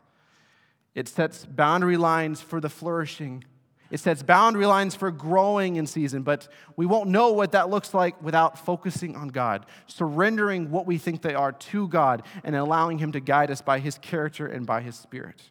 It 0.95 1.07
sets 1.07 1.45
boundary 1.45 1.97
lines 1.97 2.41
for 2.41 2.61
the 2.61 2.69
flourishing. 2.69 3.45
It 3.91 3.99
sets 4.01 4.23
boundary 4.23 4.67
lines 4.67 4.95
for 4.95 5.11
growing 5.11 5.77
in 5.77 5.87
season, 5.87 6.23
but 6.23 6.49
we 6.77 6.87
won't 6.87 7.11
know 7.11 7.33
what 7.33 7.53
that 7.53 7.71
looks 7.71 7.93
like 7.93 8.21
without 8.23 8.59
focusing 8.59 9.17
on 9.17 9.29
God, 9.29 9.67
surrendering 9.87 10.71
what 10.71 10.87
we 10.87 10.97
think 10.97 11.23
they 11.23 11.35
are 11.35 11.53
to 11.53 11.89
God, 11.89 12.23
and 12.45 12.55
allowing 12.55 12.99
Him 12.99 13.13
to 13.13 13.21
guide 13.21 13.51
us 13.51 13.61
by 13.61 13.81
His 13.81 13.99
character 13.99 14.47
and 14.47 14.65
by 14.65 14.81
His 14.81 14.97
Spirit. 14.97 15.43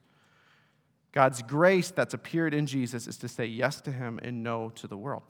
God's 1.12 1.42
grace 1.42 1.92
that's 1.92 2.14
appeared 2.14 2.54
in 2.54 2.66
Jesus 2.66 3.08
is 3.08 3.18
to 3.18 3.28
say 3.28 3.46
yes 3.46 3.82
to 3.82 3.92
Him 3.92 4.20
and 4.24 4.42
no 4.42 4.70
to 4.76 4.88
the 4.88 4.98
world. 4.98 5.24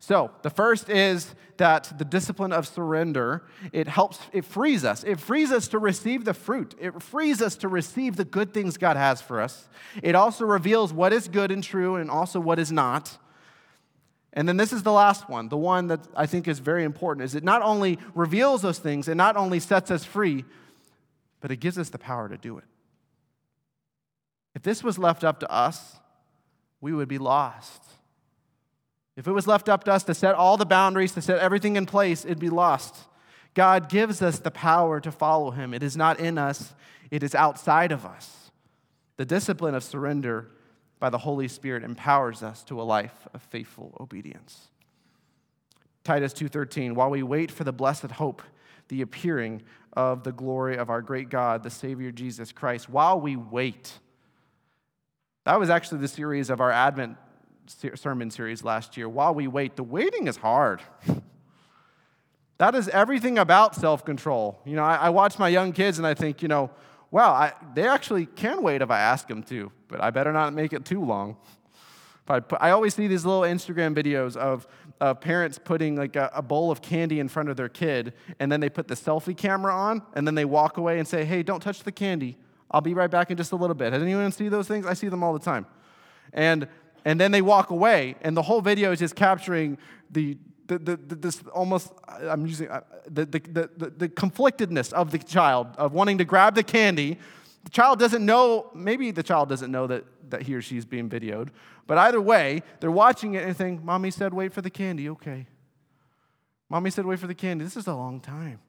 So, 0.00 0.30
the 0.42 0.50
first 0.50 0.88
is 0.88 1.34
that 1.56 1.92
the 1.98 2.04
discipline 2.04 2.52
of 2.52 2.68
surrender, 2.68 3.44
it 3.72 3.88
helps, 3.88 4.20
it 4.32 4.44
frees 4.44 4.84
us. 4.84 5.02
It 5.02 5.18
frees 5.18 5.50
us 5.50 5.66
to 5.68 5.78
receive 5.78 6.24
the 6.24 6.34
fruit. 6.34 6.74
It 6.80 7.02
frees 7.02 7.42
us 7.42 7.56
to 7.56 7.68
receive 7.68 8.14
the 8.14 8.24
good 8.24 8.54
things 8.54 8.76
God 8.76 8.96
has 8.96 9.20
for 9.20 9.40
us. 9.40 9.68
It 10.02 10.14
also 10.14 10.44
reveals 10.44 10.92
what 10.92 11.12
is 11.12 11.26
good 11.26 11.50
and 11.50 11.64
true 11.64 11.96
and 11.96 12.10
also 12.10 12.38
what 12.38 12.60
is 12.60 12.70
not. 12.70 13.18
And 14.32 14.48
then 14.48 14.56
this 14.56 14.72
is 14.72 14.84
the 14.84 14.92
last 14.92 15.28
one, 15.28 15.48
the 15.48 15.56
one 15.56 15.88
that 15.88 16.06
I 16.14 16.26
think 16.26 16.46
is 16.46 16.60
very 16.60 16.84
important, 16.84 17.24
is 17.24 17.34
it 17.34 17.42
not 17.42 17.62
only 17.62 17.98
reveals 18.14 18.62
those 18.62 18.78
things, 18.78 19.08
it 19.08 19.16
not 19.16 19.36
only 19.36 19.58
sets 19.58 19.90
us 19.90 20.04
free, 20.04 20.44
but 21.40 21.50
it 21.50 21.56
gives 21.56 21.76
us 21.76 21.88
the 21.88 21.98
power 21.98 22.28
to 22.28 22.38
do 22.38 22.58
it. 22.58 22.64
If 24.54 24.62
this 24.62 24.84
was 24.84 24.96
left 24.96 25.24
up 25.24 25.40
to 25.40 25.50
us, 25.50 25.96
we 26.80 26.92
would 26.92 27.08
be 27.08 27.18
lost. 27.18 27.82
If 29.18 29.26
it 29.26 29.32
was 29.32 29.48
left 29.48 29.68
up 29.68 29.82
to 29.84 29.92
us 29.92 30.04
to 30.04 30.14
set 30.14 30.36
all 30.36 30.56
the 30.56 30.64
boundaries, 30.64 31.10
to 31.14 31.20
set 31.20 31.40
everything 31.40 31.74
in 31.74 31.86
place, 31.86 32.24
it'd 32.24 32.38
be 32.38 32.48
lost. 32.48 32.94
God 33.52 33.88
gives 33.88 34.22
us 34.22 34.38
the 34.38 34.52
power 34.52 35.00
to 35.00 35.10
follow 35.10 35.50
Him. 35.50 35.74
It 35.74 35.82
is 35.82 35.96
not 35.96 36.20
in 36.20 36.38
us, 36.38 36.72
it 37.10 37.24
is 37.24 37.34
outside 37.34 37.90
of 37.90 38.06
us. 38.06 38.52
The 39.16 39.24
discipline 39.24 39.74
of 39.74 39.82
surrender 39.82 40.52
by 41.00 41.10
the 41.10 41.18
Holy 41.18 41.48
Spirit 41.48 41.82
empowers 41.82 42.44
us 42.44 42.62
to 42.64 42.80
a 42.80 42.84
life 42.84 43.26
of 43.34 43.42
faithful 43.42 43.96
obedience. 43.98 44.68
Titus 46.04 46.32
2:13 46.32 46.94
While 46.94 47.10
we 47.10 47.24
wait 47.24 47.50
for 47.50 47.64
the 47.64 47.72
blessed 47.72 48.12
hope, 48.12 48.40
the 48.86 49.02
appearing 49.02 49.62
of 49.94 50.22
the 50.22 50.30
glory 50.30 50.76
of 50.76 50.90
our 50.90 51.02
great 51.02 51.28
God, 51.28 51.64
the 51.64 51.70
Savior 51.70 52.12
Jesus 52.12 52.52
Christ, 52.52 52.88
while 52.88 53.20
we 53.20 53.34
wait. 53.34 53.98
That 55.42 55.58
was 55.58 55.70
actually 55.70 56.02
the 56.02 56.06
series 56.08 56.50
of 56.50 56.60
our 56.60 56.70
Advent 56.70 57.16
sermon 57.68 58.30
series 58.30 58.64
last 58.64 58.96
year, 58.96 59.08
While 59.08 59.34
We 59.34 59.46
Wait, 59.46 59.76
the 59.76 59.82
waiting 59.82 60.26
is 60.26 60.36
hard. 60.36 60.82
that 62.58 62.74
is 62.74 62.88
everything 62.88 63.38
about 63.38 63.74
self 63.74 64.04
control. 64.04 64.60
You 64.64 64.76
know, 64.76 64.84
I, 64.84 64.96
I, 64.96 65.08
watch 65.10 65.38
my 65.38 65.48
young 65.48 65.72
kids 65.72 65.98
and 65.98 66.06
I 66.06 66.14
think, 66.14 66.42
you 66.42 66.48
know, 66.48 66.70
wow, 67.10 67.32
I, 67.32 67.52
they 67.74 67.86
actually 67.86 68.26
can 68.26 68.62
wait 68.62 68.82
if 68.82 68.90
I 68.90 69.00
ask 69.00 69.28
them 69.28 69.42
to, 69.44 69.72
but 69.88 70.02
I 70.02 70.10
better 70.10 70.32
not 70.32 70.52
make 70.52 70.72
it 70.72 70.84
too 70.84 71.04
long. 71.04 71.36
I, 72.30 72.40
put, 72.40 72.58
I, 72.60 72.70
always 72.70 72.94
see 72.94 73.06
these 73.06 73.24
little 73.24 73.42
Instagram 73.42 73.94
videos 73.94 74.36
of, 74.36 74.66
parents 75.20 75.58
putting 75.62 75.96
like 75.96 76.16
a, 76.16 76.30
a, 76.34 76.42
bowl 76.42 76.70
of 76.72 76.82
candy 76.82 77.20
in 77.20 77.28
front 77.28 77.48
of 77.48 77.56
their 77.56 77.68
kid, 77.68 78.14
and 78.40 78.50
then 78.50 78.58
they 78.58 78.68
put 78.68 78.88
the 78.88 78.96
selfie 78.96 79.36
camera 79.36 79.72
on, 79.72 80.02
and 80.14 80.26
then 80.26 80.34
they 80.34 80.44
walk 80.44 80.76
away 80.76 80.98
and 80.98 81.06
say, 81.06 81.24
"Hey, 81.24 81.44
don't 81.44 81.60
touch 81.60 81.84
the 81.84 81.92
candy. 81.92 82.36
I'll 82.68 82.80
be 82.80 82.94
right 82.94 83.10
back 83.10 83.30
in 83.30 83.36
just 83.36 83.52
a 83.52 83.56
little 83.56 83.76
bit." 83.76 83.92
Has 83.92 84.02
anyone 84.02 84.32
see 84.32 84.48
those 84.48 84.66
things? 84.66 84.86
I 84.86 84.94
see 84.94 85.08
them 85.08 85.22
all 85.22 85.32
the 85.32 85.38
time, 85.38 85.66
and 86.32 86.66
and 87.04 87.20
then 87.20 87.30
they 87.32 87.42
walk 87.42 87.70
away, 87.70 88.16
and 88.22 88.36
the 88.36 88.42
whole 88.42 88.60
video 88.60 88.92
is 88.92 88.98
just 88.98 89.14
capturing 89.14 89.78
the, 90.10 90.36
the, 90.66 90.78
the, 90.78 90.96
the 90.96 91.14
this 91.14 91.42
almost, 91.52 91.92
I'm 92.08 92.46
using 92.46 92.68
uh, 92.68 92.80
the, 93.08 93.24
the, 93.24 93.70
the, 93.76 93.90
the 93.90 94.08
conflictedness 94.08 94.92
of 94.92 95.10
the 95.10 95.18
child, 95.18 95.68
of 95.78 95.92
wanting 95.92 96.18
to 96.18 96.24
grab 96.24 96.54
the 96.54 96.62
candy. 96.62 97.18
The 97.64 97.70
child 97.70 97.98
doesn't 97.98 98.24
know, 98.24 98.70
maybe 98.74 99.10
the 99.10 99.22
child 99.22 99.48
doesn't 99.48 99.70
know 99.70 99.86
that, 99.86 100.04
that 100.30 100.42
he 100.42 100.54
or 100.54 100.62
she 100.62 100.76
is 100.76 100.84
being 100.84 101.08
videoed, 101.08 101.48
but 101.86 101.98
either 101.98 102.20
way, 102.20 102.62
they're 102.80 102.90
watching 102.90 103.34
it 103.34 103.44
and 103.44 103.56
think, 103.56 103.82
Mommy 103.82 104.10
said, 104.10 104.34
wait 104.34 104.52
for 104.52 104.60
the 104.60 104.70
candy, 104.70 105.08
okay. 105.08 105.46
Mommy 106.68 106.90
said, 106.90 107.06
wait 107.06 107.18
for 107.18 107.26
the 107.26 107.34
candy. 107.34 107.64
This 107.64 107.76
is 107.76 107.86
a 107.86 107.94
long 107.94 108.20
time. 108.20 108.60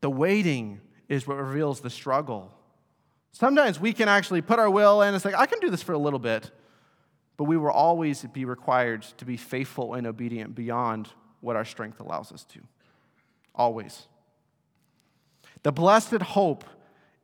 The 0.00 0.10
waiting 0.10 0.80
is 1.08 1.26
what 1.26 1.36
reveals 1.36 1.80
the 1.80 1.90
struggle. 1.90 2.52
Sometimes 3.32 3.78
we 3.78 3.92
can 3.92 4.08
actually 4.08 4.42
put 4.42 4.58
our 4.58 4.70
will 4.70 5.02
in. 5.02 5.14
It's 5.14 5.24
like, 5.24 5.36
I 5.36 5.46
can 5.46 5.60
do 5.60 5.70
this 5.70 5.82
for 5.82 5.92
a 5.92 5.98
little 5.98 6.18
bit. 6.18 6.50
But 7.36 7.44
we 7.44 7.56
will 7.56 7.70
always 7.70 8.24
be 8.24 8.44
required 8.44 9.02
to 9.18 9.24
be 9.24 9.36
faithful 9.36 9.94
and 9.94 10.06
obedient 10.06 10.54
beyond 10.54 11.08
what 11.40 11.54
our 11.54 11.64
strength 11.64 12.00
allows 12.00 12.32
us 12.32 12.44
to. 12.46 12.60
Always. 13.54 14.08
The 15.62 15.72
blessed 15.72 16.22
hope 16.22 16.64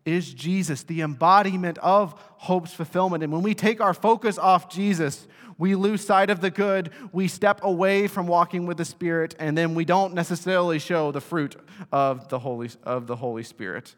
is 0.05 0.33
Jesus, 0.33 0.83
the 0.83 1.01
embodiment 1.01 1.79
of 1.79 2.13
hope's 2.37 2.73
fulfillment. 2.73 3.25
And 3.25 3.33
when 3.33 3.43
we 3.43 3.55
take 3.55 3.81
our 3.81 3.95
focus 3.95 4.39
off 4.39 4.69
Jesus, 4.69 5.27
we 5.57 5.75
lose 5.75 6.05
sight 6.05 6.31
of 6.31 6.41
the 6.41 6.51
good, 6.51 6.91
we 7.13 7.27
step 7.27 7.61
away 7.63 8.07
from 8.07 8.27
walking 8.27 8.67
with 8.67 8.77
the 8.77 8.85
Spirit, 8.85 9.35
and 9.39 9.57
then 9.57 9.75
we 9.75 9.85
don't 9.85 10.15
necessarily 10.15 10.79
show 10.79 11.11
the 11.11 11.21
fruit 11.21 11.57
of 11.91 12.29
the 12.29 12.39
Holy, 12.39 12.71
of 12.83 13.07
the 13.07 13.17
Holy 13.17 13.43
Spirit. 13.43 13.95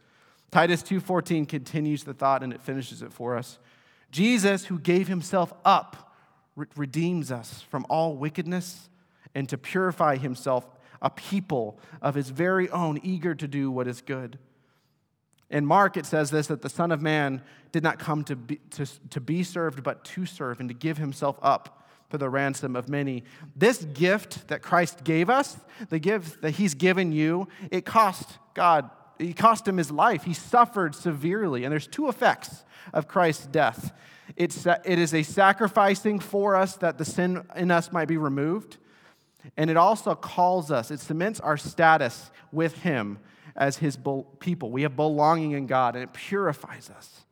Titus 0.50 0.82
2:14 0.82 1.46
continues 1.46 2.04
the 2.04 2.14
thought 2.14 2.42
and 2.42 2.52
it 2.52 2.62
finishes 2.62 3.02
it 3.02 3.12
for 3.12 3.36
us. 3.36 3.58
Jesus 4.10 4.66
who 4.66 4.78
gave 4.78 5.08
himself 5.08 5.52
up 5.64 6.14
redeems 6.76 7.30
us 7.30 7.62
from 7.62 7.84
all 7.88 8.16
wickedness 8.16 8.88
and 9.34 9.48
to 9.48 9.58
purify 9.58 10.16
himself 10.16 10.66
a 11.02 11.10
people 11.10 11.78
of 12.00 12.14
his 12.14 12.30
very 12.30 12.70
own 12.70 12.98
eager 13.02 13.34
to 13.34 13.46
do 13.46 13.70
what 13.70 13.86
is 13.86 14.00
good. 14.00 14.38
In 15.50 15.66
Mark, 15.66 15.96
it 15.96 16.06
says 16.06 16.30
this 16.30 16.46
that 16.46 16.62
the 16.62 16.68
Son 16.68 16.90
of 16.90 17.02
Man 17.02 17.42
did 17.72 17.82
not 17.82 17.98
come 17.98 18.24
to 18.24 18.36
be, 18.36 18.56
to, 18.70 18.86
to 19.10 19.20
be 19.20 19.42
served, 19.42 19.82
but 19.82 20.04
to 20.04 20.26
serve 20.26 20.60
and 20.60 20.68
to 20.68 20.74
give 20.74 20.98
himself 20.98 21.38
up 21.42 21.88
for 22.08 22.18
the 22.18 22.28
ransom 22.28 22.76
of 22.76 22.88
many. 22.88 23.24
This 23.54 23.84
gift 23.84 24.48
that 24.48 24.62
Christ 24.62 25.04
gave 25.04 25.28
us, 25.28 25.56
the 25.88 25.98
gift 25.98 26.40
that 26.42 26.52
he's 26.52 26.74
given 26.74 27.12
you, 27.12 27.48
it 27.70 27.84
cost 27.84 28.38
God 28.54 28.90
he 29.18 29.32
cost 29.32 29.66
him 29.66 29.76
his 29.76 29.90
life. 29.90 30.24
He 30.24 30.34
suffered 30.34 30.94
severely. 30.94 31.64
And 31.64 31.72
there's 31.72 31.86
two 31.86 32.08
effects 32.08 32.64
of 32.92 33.08
Christ's 33.08 33.46
death 33.46 33.92
it's, 34.34 34.66
uh, 34.66 34.78
it 34.84 34.98
is 34.98 35.14
a 35.14 35.22
sacrificing 35.22 36.18
for 36.18 36.56
us 36.56 36.76
that 36.76 36.98
the 36.98 37.04
sin 37.04 37.44
in 37.54 37.70
us 37.70 37.92
might 37.92 38.08
be 38.08 38.16
removed. 38.16 38.78
And 39.56 39.70
it 39.70 39.76
also 39.76 40.14
calls 40.14 40.72
us, 40.72 40.90
it 40.90 40.98
cements 40.98 41.38
our 41.38 41.56
status 41.56 42.30
with 42.50 42.78
him 42.78 43.18
as 43.54 43.76
his 43.76 43.96
people. 44.40 44.70
We 44.70 44.82
have 44.82 44.96
belonging 44.96 45.52
in 45.52 45.66
God, 45.66 45.94
and 45.94 46.02
it 46.02 46.12
purifies 46.12 46.90
us. 46.90 47.24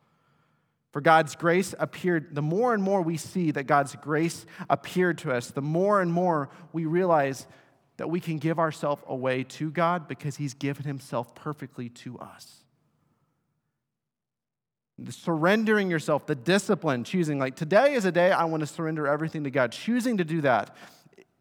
For 0.93 1.01
God's 1.01 1.35
grace 1.35 1.75
appeared, 1.77 2.33
the 2.33 2.41
more 2.41 2.73
and 2.73 2.81
more 2.81 3.01
we 3.01 3.17
see 3.17 3.51
that 3.51 3.63
God's 3.63 3.95
grace 3.97 4.45
appeared 4.69 5.17
to 5.19 5.33
us, 5.33 5.51
the 5.51 5.61
more 5.61 5.99
and 5.99 6.11
more 6.11 6.49
we 6.71 6.85
realize 6.85 7.45
that 7.97 8.09
we 8.09 8.19
can 8.19 8.37
give 8.37 8.59
ourselves 8.59 9.01
away 9.07 9.43
to 9.43 9.71
God 9.71 10.07
because 10.07 10.37
He's 10.37 10.53
given 10.53 10.85
Himself 10.85 11.33
perfectly 11.35 11.89
to 11.89 12.17
us. 12.19 12.63
The 14.97 15.11
surrendering 15.11 15.89
yourself, 15.89 16.25
the 16.25 16.35
discipline, 16.35 17.03
choosing, 17.03 17.37
like 17.37 17.55
today 17.55 17.93
is 17.93 18.05
a 18.05 18.11
day 18.11 18.31
I 18.31 18.45
want 18.45 18.61
to 18.61 18.67
surrender 18.67 19.07
everything 19.07 19.43
to 19.43 19.51
God. 19.51 19.71
Choosing 19.71 20.17
to 20.17 20.23
do 20.23 20.41
that 20.41 20.75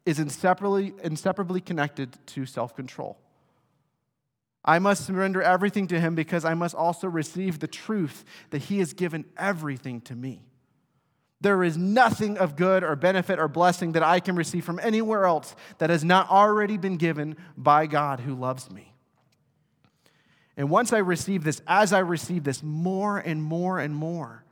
is 0.05 0.19
inseparably, 0.19 0.93
inseparably 1.03 1.61
connected 1.61 2.17
to 2.27 2.47
self 2.47 2.75
control. 2.75 3.19
I 4.65 4.79
must 4.79 5.05
surrender 5.07 5.43
everything 5.43 5.87
to 5.89 6.01
Him 6.01 6.15
because 6.15 6.45
I 6.45 6.55
must 6.55 6.75
also 6.75 7.07
receive 7.07 7.59
the 7.59 7.69
truth 7.69 8.25
that 8.51 8.63
He 8.63 8.79
has 8.79 8.93
given 8.93 9.25
everything 9.37 10.01
to 10.03 10.17
me. 10.17 10.43
There 11.41 11.63
is 11.63 11.77
nothing 11.77 12.39
of 12.39 12.57
good 12.57 12.83
or 12.83 12.97
benefit 12.97 13.39
or 13.39 13.49
blessing 13.49 13.93
that 13.93 14.03
I 14.03 14.21
can 14.21 14.37
receive 14.37 14.65
from 14.65 14.81
anywhere 14.83 15.27
else 15.27 15.55
that 15.79 15.91
has 15.91 16.05
not 16.05 16.31
already 16.31 16.77
been 16.79 16.97
given 16.97 17.37
by 17.57 17.87
God 17.87 18.21
who 18.21 18.35
loves 18.35 18.71
me. 18.71 18.95
And 20.57 20.71
once 20.71 20.93
I 20.93 20.99
receive 20.99 21.45
this, 21.45 21.61
as 21.67 21.93
I 21.93 21.99
receive 21.99 22.45
this 22.45 22.63
more 22.63 23.19
and 23.19 23.43
more 23.43 23.79
and 23.79 23.95
more, 23.95 24.45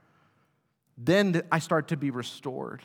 then 0.99 1.43
I 1.51 1.61
start 1.61 1.89
to 1.89 1.97
be 1.97 2.11
restored. 2.11 2.83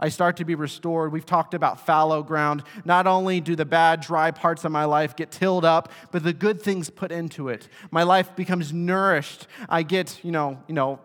I 0.00 0.08
start 0.10 0.36
to 0.36 0.44
be 0.44 0.54
restored. 0.54 1.12
We've 1.12 1.26
talked 1.26 1.54
about 1.54 1.84
fallow 1.84 2.22
ground. 2.22 2.62
Not 2.84 3.06
only 3.06 3.40
do 3.40 3.56
the 3.56 3.64
bad, 3.64 4.00
dry 4.00 4.30
parts 4.30 4.64
of 4.64 4.70
my 4.70 4.84
life 4.84 5.16
get 5.16 5.30
tilled 5.30 5.64
up, 5.64 5.90
but 6.12 6.22
the 6.22 6.32
good 6.32 6.62
things 6.62 6.88
put 6.88 7.10
into 7.10 7.48
it. 7.48 7.68
My 7.90 8.04
life 8.04 8.34
becomes 8.36 8.72
nourished. 8.72 9.46
I 9.68 9.82
get, 9.82 10.20
you 10.22 10.30
know, 10.30 10.62
you 10.68 10.74
know, 10.74 11.00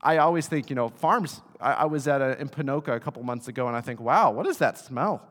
I 0.00 0.18
always 0.18 0.48
think, 0.48 0.70
you 0.70 0.76
know, 0.76 0.88
farms. 0.88 1.40
I, 1.60 1.72
I 1.72 1.84
was 1.84 2.08
at 2.08 2.20
a, 2.20 2.40
in 2.40 2.48
Ponoka 2.48 2.94
a 2.94 3.00
couple 3.00 3.22
months 3.22 3.48
ago, 3.48 3.68
and 3.68 3.76
I 3.76 3.80
think, 3.80 4.00
wow, 4.00 4.30
what 4.30 4.46
is 4.46 4.58
that 4.58 4.78
smell? 4.78 5.22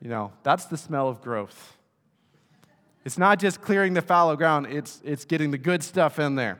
You 0.00 0.08
know, 0.10 0.32
that's 0.42 0.66
the 0.66 0.76
smell 0.76 1.08
of 1.08 1.20
growth. 1.20 1.76
It's 3.04 3.18
not 3.18 3.38
just 3.38 3.60
clearing 3.60 3.94
the 3.94 4.02
fallow 4.02 4.36
ground, 4.36 4.66
it's, 4.70 5.00
it's 5.04 5.24
getting 5.24 5.50
the 5.50 5.58
good 5.58 5.82
stuff 5.82 6.18
in 6.18 6.36
there. 6.36 6.58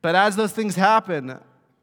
But 0.00 0.14
as 0.14 0.36
those 0.36 0.52
things 0.52 0.76
happen, 0.76 1.38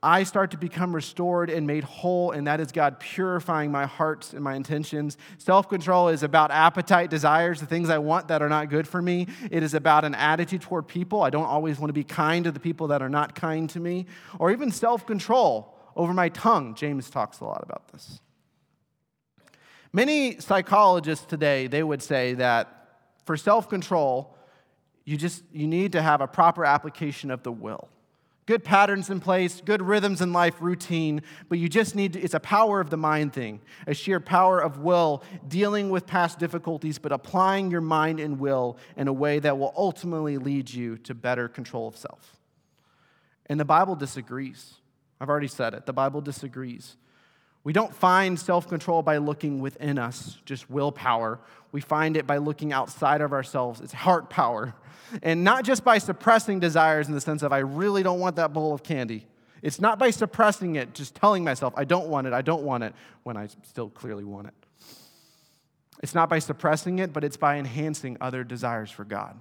I 0.06 0.22
start 0.22 0.52
to 0.52 0.58
become 0.58 0.94
restored 0.94 1.50
and 1.50 1.66
made 1.66 1.84
whole, 1.84 2.30
and 2.30 2.46
that 2.46 2.60
is 2.60 2.72
God 2.72 3.00
purifying 3.00 3.72
my 3.72 3.88
hearts 3.88 4.34
and 4.34 4.44
my 4.44 4.54
intentions. 4.54 5.18
Self 5.40 5.68
control 5.68 6.10
is 6.10 6.22
about 6.22 6.52
appetite, 6.52 7.10
desires, 7.10 7.60
the 7.60 7.66
things 7.66 7.90
I 7.90 7.98
want 7.98 8.28
that 8.28 8.44
are 8.44 8.48
not 8.48 8.70
good 8.70 8.88
for 8.88 9.02
me. 9.02 9.26
It 9.50 9.64
is 9.64 9.74
about 9.74 10.06
an 10.06 10.14
attitude 10.14 10.62
toward 10.62 10.88
people. 10.88 11.24
I 11.24 11.32
don't 11.32 11.48
always 11.48 11.80
want 11.80 11.90
to 11.90 11.94
be 11.94 12.04
kind 12.04 12.46
to 12.46 12.52
the 12.52 12.60
people 12.60 12.90
that 12.90 13.02
are 13.02 13.10
not 13.10 13.34
kind 13.34 13.68
to 13.72 13.80
me, 13.80 14.06
or 14.38 14.52
even 14.52 14.72
self 14.72 15.08
control 15.08 15.76
over 15.96 16.14
my 16.14 16.30
tongue. 16.30 16.76
James 16.76 17.10
talks 17.10 17.40
a 17.40 17.46
lot 17.46 17.64
about 17.64 17.88
this. 17.88 18.20
Many 19.92 20.40
psychologists 20.40 21.26
today, 21.26 21.66
they 21.66 21.82
would 21.82 22.04
say 22.04 22.36
that 22.36 23.00
for 23.26 23.36
self 23.36 23.70
control, 23.70 24.38
you 25.04 25.18
just 25.18 25.42
you 25.52 25.66
need 25.66 25.94
to 25.94 26.02
have 26.04 26.22
a 26.22 26.28
proper 26.28 26.64
application 26.64 27.32
of 27.32 27.42
the 27.42 27.52
will 27.52 27.90
good 28.46 28.64
patterns 28.64 29.10
in 29.10 29.20
place, 29.20 29.62
good 29.62 29.82
rhythms 29.82 30.22
in 30.22 30.32
life, 30.32 30.56
routine, 30.60 31.22
but 31.50 31.58
you 31.58 31.68
just 31.68 31.96
need 31.96 32.14
to, 32.14 32.22
it's 32.22 32.34
a 32.34 32.40
power 32.40 32.80
of 32.80 32.90
the 32.90 32.98
mind 32.98 33.34
thing, 33.34 33.60
a 33.88 33.94
sheer 33.94 34.20
power 34.20 34.60
of 34.60 34.80
will, 34.80 35.24
dealing 35.48 35.90
with 35.90 36.06
past 36.06 36.38
difficulties, 36.38 37.00
but 37.00 37.12
applying 37.12 37.72
your 37.72 37.82
mind 37.82 38.20
and 38.20 38.40
will 38.40 38.78
in 38.96 39.08
a 39.08 39.14
way 39.14 39.40
that 39.40 39.58
will 39.58 39.74
ultimately 39.76 40.38
lead 40.38 40.72
you 40.72 40.98
to 41.00 41.16
better 41.16 41.48
control 41.48 41.88
of 41.88 41.98
self. 41.98 42.38
And 43.48 43.60
the 43.60 43.66
Bible 43.66 43.96
disagrees. 43.96 44.76
I've 45.20 45.30
already 45.30 45.48
said 45.48 45.74
it. 45.74 45.86
The 45.86 45.94
Bible 45.94 46.22
disagrees. 46.22 46.98
We 47.66 47.74
don't 47.74 47.94
find 47.94 48.40
self 48.40 48.70
control 48.70 49.02
by 49.02 49.18
looking 49.18 49.60
within 49.60 49.98
us, 49.98 50.38
just 50.46 50.70
willpower. 50.70 51.40
We 51.74 51.82
find 51.82 52.16
it 52.16 52.26
by 52.26 52.38
looking 52.38 52.72
outside 52.72 53.20
of 53.20 53.34
ourselves. 53.34 53.82
It's 53.82 53.92
heart 53.92 54.30
power. 54.30 54.74
And 55.22 55.44
not 55.44 55.66
just 55.66 55.84
by 55.84 55.98
suppressing 55.98 56.60
desires 56.60 57.08
in 57.08 57.14
the 57.14 57.20
sense 57.20 57.42
of, 57.42 57.52
I 57.52 57.58
really 57.58 58.04
don't 58.04 58.20
want 58.20 58.38
that 58.38 58.54
bowl 58.54 58.74
of 58.74 58.84
candy. 58.84 59.26
It's 59.62 59.82
not 59.82 59.98
by 59.98 60.12
suppressing 60.12 60.76
it, 60.76 60.94
just 60.94 61.16
telling 61.16 61.44
myself, 61.44 61.74
I 61.76 61.86
don't 61.86 62.08
want 62.08 62.28
it, 62.28 62.34
I 62.34 62.44
don't 62.44 62.64
want 62.64 62.84
it, 62.84 62.94
when 63.24 63.36
I 63.36 63.48
still 63.64 63.90
clearly 63.90 64.24
want 64.24 64.48
it. 64.48 64.54
It's 66.04 66.14
not 66.14 66.30
by 66.30 66.40
suppressing 66.40 67.00
it, 67.00 67.14
but 67.14 67.24
it's 67.24 67.38
by 67.38 67.58
enhancing 67.58 68.18
other 68.22 68.44
desires 68.44 68.92
for 68.92 69.04
God. 69.06 69.40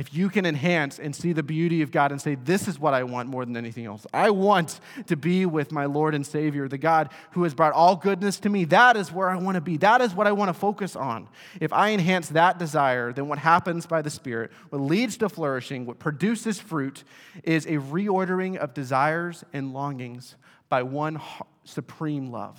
If 0.00 0.14
you 0.14 0.30
can 0.30 0.46
enhance 0.46 0.98
and 0.98 1.14
see 1.14 1.34
the 1.34 1.42
beauty 1.42 1.82
of 1.82 1.90
God 1.90 2.10
and 2.10 2.18
say, 2.18 2.34
This 2.34 2.66
is 2.66 2.78
what 2.78 2.94
I 2.94 3.02
want 3.02 3.28
more 3.28 3.44
than 3.44 3.54
anything 3.54 3.84
else. 3.84 4.06
I 4.14 4.30
want 4.30 4.80
to 5.08 5.14
be 5.14 5.44
with 5.44 5.72
my 5.72 5.84
Lord 5.84 6.14
and 6.14 6.26
Savior, 6.26 6.68
the 6.68 6.78
God 6.78 7.10
who 7.32 7.42
has 7.42 7.52
brought 7.52 7.74
all 7.74 7.96
goodness 7.96 8.40
to 8.40 8.48
me. 8.48 8.64
That 8.64 8.96
is 8.96 9.12
where 9.12 9.28
I 9.28 9.36
want 9.36 9.56
to 9.56 9.60
be. 9.60 9.76
That 9.76 10.00
is 10.00 10.14
what 10.14 10.26
I 10.26 10.32
want 10.32 10.48
to 10.48 10.54
focus 10.54 10.96
on. 10.96 11.28
If 11.60 11.70
I 11.74 11.90
enhance 11.90 12.30
that 12.30 12.58
desire, 12.58 13.12
then 13.12 13.28
what 13.28 13.40
happens 13.40 13.84
by 13.84 14.00
the 14.00 14.08
Spirit, 14.08 14.52
what 14.70 14.80
leads 14.80 15.18
to 15.18 15.28
flourishing, 15.28 15.84
what 15.84 15.98
produces 15.98 16.58
fruit, 16.58 17.04
is 17.44 17.66
a 17.66 17.76
reordering 17.76 18.56
of 18.56 18.72
desires 18.72 19.44
and 19.52 19.74
longings 19.74 20.34
by 20.70 20.82
one 20.82 21.20
supreme 21.64 22.30
love. 22.30 22.58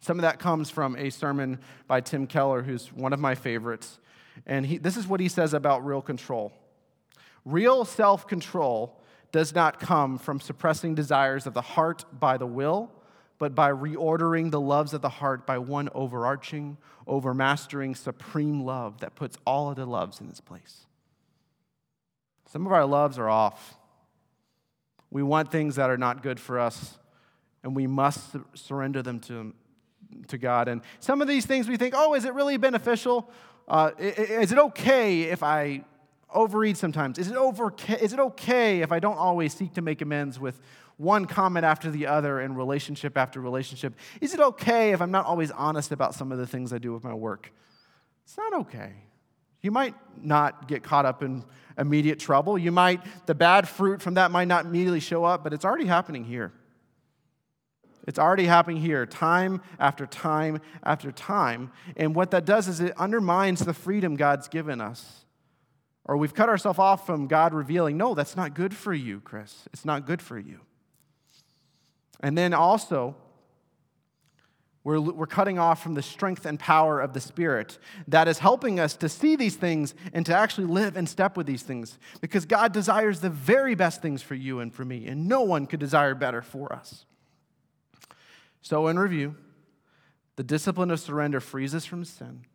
Some 0.00 0.18
of 0.18 0.22
that 0.22 0.38
comes 0.38 0.68
from 0.68 0.96
a 0.96 1.08
sermon 1.08 1.60
by 1.86 2.02
Tim 2.02 2.26
Keller, 2.26 2.62
who's 2.62 2.92
one 2.92 3.14
of 3.14 3.20
my 3.20 3.34
favorites. 3.34 3.98
And 4.44 4.66
he, 4.66 4.78
this 4.78 4.96
is 4.96 5.06
what 5.06 5.20
he 5.20 5.28
says 5.28 5.54
about 5.54 5.84
real 5.86 6.02
control 6.02 6.52
real 7.46 7.84
self 7.84 8.26
control 8.26 9.00
does 9.32 9.54
not 9.54 9.80
come 9.80 10.18
from 10.18 10.40
suppressing 10.40 10.94
desires 10.94 11.46
of 11.46 11.54
the 11.54 11.62
heart 11.62 12.04
by 12.18 12.36
the 12.36 12.46
will, 12.46 12.90
but 13.38 13.54
by 13.54 13.70
reordering 13.70 14.50
the 14.50 14.60
loves 14.60 14.92
of 14.92 15.00
the 15.00 15.08
heart 15.08 15.46
by 15.46 15.58
one 15.58 15.88
overarching, 15.94 16.76
overmastering, 17.06 17.94
supreme 17.94 18.62
love 18.64 19.00
that 19.00 19.14
puts 19.14 19.36
all 19.46 19.70
of 19.70 19.76
the 19.76 19.86
loves 19.86 20.20
in 20.20 20.28
its 20.28 20.40
place. 20.40 20.86
Some 22.46 22.66
of 22.66 22.72
our 22.72 22.86
loves 22.86 23.18
are 23.18 23.28
off. 23.28 23.76
We 25.10 25.22
want 25.22 25.50
things 25.50 25.76
that 25.76 25.90
are 25.90 25.98
not 25.98 26.22
good 26.22 26.40
for 26.40 26.58
us, 26.58 26.98
and 27.62 27.76
we 27.76 27.86
must 27.86 28.36
surrender 28.54 29.02
them 29.02 29.20
to, 29.20 29.54
to 30.28 30.38
God. 30.38 30.68
And 30.68 30.82
some 31.00 31.20
of 31.20 31.28
these 31.28 31.46
things 31.46 31.68
we 31.68 31.76
think, 31.76 31.94
oh, 31.96 32.14
is 32.14 32.24
it 32.24 32.34
really 32.34 32.56
beneficial? 32.56 33.30
Uh, 33.68 33.90
is 33.98 34.52
it 34.52 34.58
okay 34.58 35.22
if 35.22 35.42
I 35.42 35.84
overeat 36.32 36.76
sometimes? 36.76 37.18
Is 37.18 37.28
it, 37.28 37.36
over, 37.36 37.72
is 38.00 38.12
it 38.12 38.20
okay 38.20 38.82
if 38.82 38.92
I 38.92 39.00
don't 39.00 39.18
always 39.18 39.54
seek 39.54 39.74
to 39.74 39.82
make 39.82 40.02
amends 40.02 40.38
with 40.38 40.60
one 40.96 41.26
comment 41.26 41.64
after 41.64 41.90
the 41.90 42.06
other 42.06 42.40
and 42.40 42.56
relationship 42.56 43.16
after 43.16 43.40
relationship? 43.40 43.94
Is 44.20 44.34
it 44.34 44.40
okay 44.40 44.92
if 44.92 45.02
I'm 45.02 45.10
not 45.10 45.26
always 45.26 45.50
honest 45.50 45.92
about 45.92 46.14
some 46.14 46.32
of 46.32 46.38
the 46.38 46.46
things 46.46 46.72
I 46.72 46.78
do 46.78 46.92
with 46.92 47.04
my 47.04 47.14
work? 47.14 47.52
It's 48.24 48.36
not 48.36 48.52
okay. 48.54 48.92
You 49.62 49.70
might 49.70 49.94
not 50.22 50.68
get 50.68 50.82
caught 50.82 51.06
up 51.06 51.22
in 51.22 51.44
immediate 51.76 52.18
trouble. 52.18 52.56
You 52.56 52.72
might, 52.72 53.00
the 53.26 53.34
bad 53.34 53.68
fruit 53.68 54.00
from 54.00 54.14
that 54.14 54.30
might 54.30 54.48
not 54.48 54.64
immediately 54.64 55.00
show 55.00 55.24
up, 55.24 55.42
but 55.42 55.52
it's 55.52 55.64
already 55.64 55.86
happening 55.86 56.24
here. 56.24 56.52
It's 58.06 58.18
already 58.18 58.44
happening 58.44 58.80
here, 58.80 59.04
time 59.04 59.60
after 59.78 60.06
time 60.06 60.60
after 60.84 61.10
time. 61.10 61.72
And 61.96 62.14
what 62.14 62.30
that 62.30 62.44
does 62.44 62.68
is 62.68 62.80
it 62.80 62.96
undermines 62.96 63.60
the 63.60 63.74
freedom 63.74 64.14
God's 64.14 64.48
given 64.48 64.80
us. 64.80 65.24
Or 66.04 66.16
we've 66.16 66.34
cut 66.34 66.48
ourselves 66.48 66.78
off 66.78 67.04
from 67.04 67.26
God 67.26 67.52
revealing, 67.52 67.96
no, 67.96 68.14
that's 68.14 68.36
not 68.36 68.54
good 68.54 68.74
for 68.74 68.94
you, 68.94 69.20
Chris. 69.20 69.64
It's 69.72 69.84
not 69.84 70.06
good 70.06 70.22
for 70.22 70.38
you. 70.38 70.60
And 72.20 72.38
then 72.38 72.54
also, 72.54 73.16
we're, 74.84 75.00
we're 75.00 75.26
cutting 75.26 75.58
off 75.58 75.82
from 75.82 75.94
the 75.94 76.02
strength 76.02 76.46
and 76.46 76.60
power 76.60 77.00
of 77.00 77.12
the 77.12 77.20
Spirit 77.20 77.76
that 78.06 78.28
is 78.28 78.38
helping 78.38 78.78
us 78.78 78.94
to 78.98 79.08
see 79.08 79.34
these 79.34 79.56
things 79.56 79.96
and 80.12 80.24
to 80.26 80.34
actually 80.34 80.68
live 80.68 80.96
and 80.96 81.08
step 81.08 81.36
with 81.36 81.48
these 81.48 81.64
things. 81.64 81.98
Because 82.20 82.46
God 82.46 82.72
desires 82.72 83.18
the 83.18 83.28
very 83.28 83.74
best 83.74 84.00
things 84.00 84.22
for 84.22 84.36
you 84.36 84.60
and 84.60 84.72
for 84.72 84.84
me, 84.84 85.08
and 85.08 85.26
no 85.26 85.42
one 85.42 85.66
could 85.66 85.80
desire 85.80 86.14
better 86.14 86.40
for 86.40 86.72
us. 86.72 87.04
So, 88.66 88.88
in 88.88 88.98
review, 88.98 89.36
the 90.34 90.42
discipline 90.42 90.90
of 90.90 90.98
surrender 90.98 91.38
frees 91.38 91.72
us 91.72 91.84
from 91.84 92.04
sin. 92.04 92.46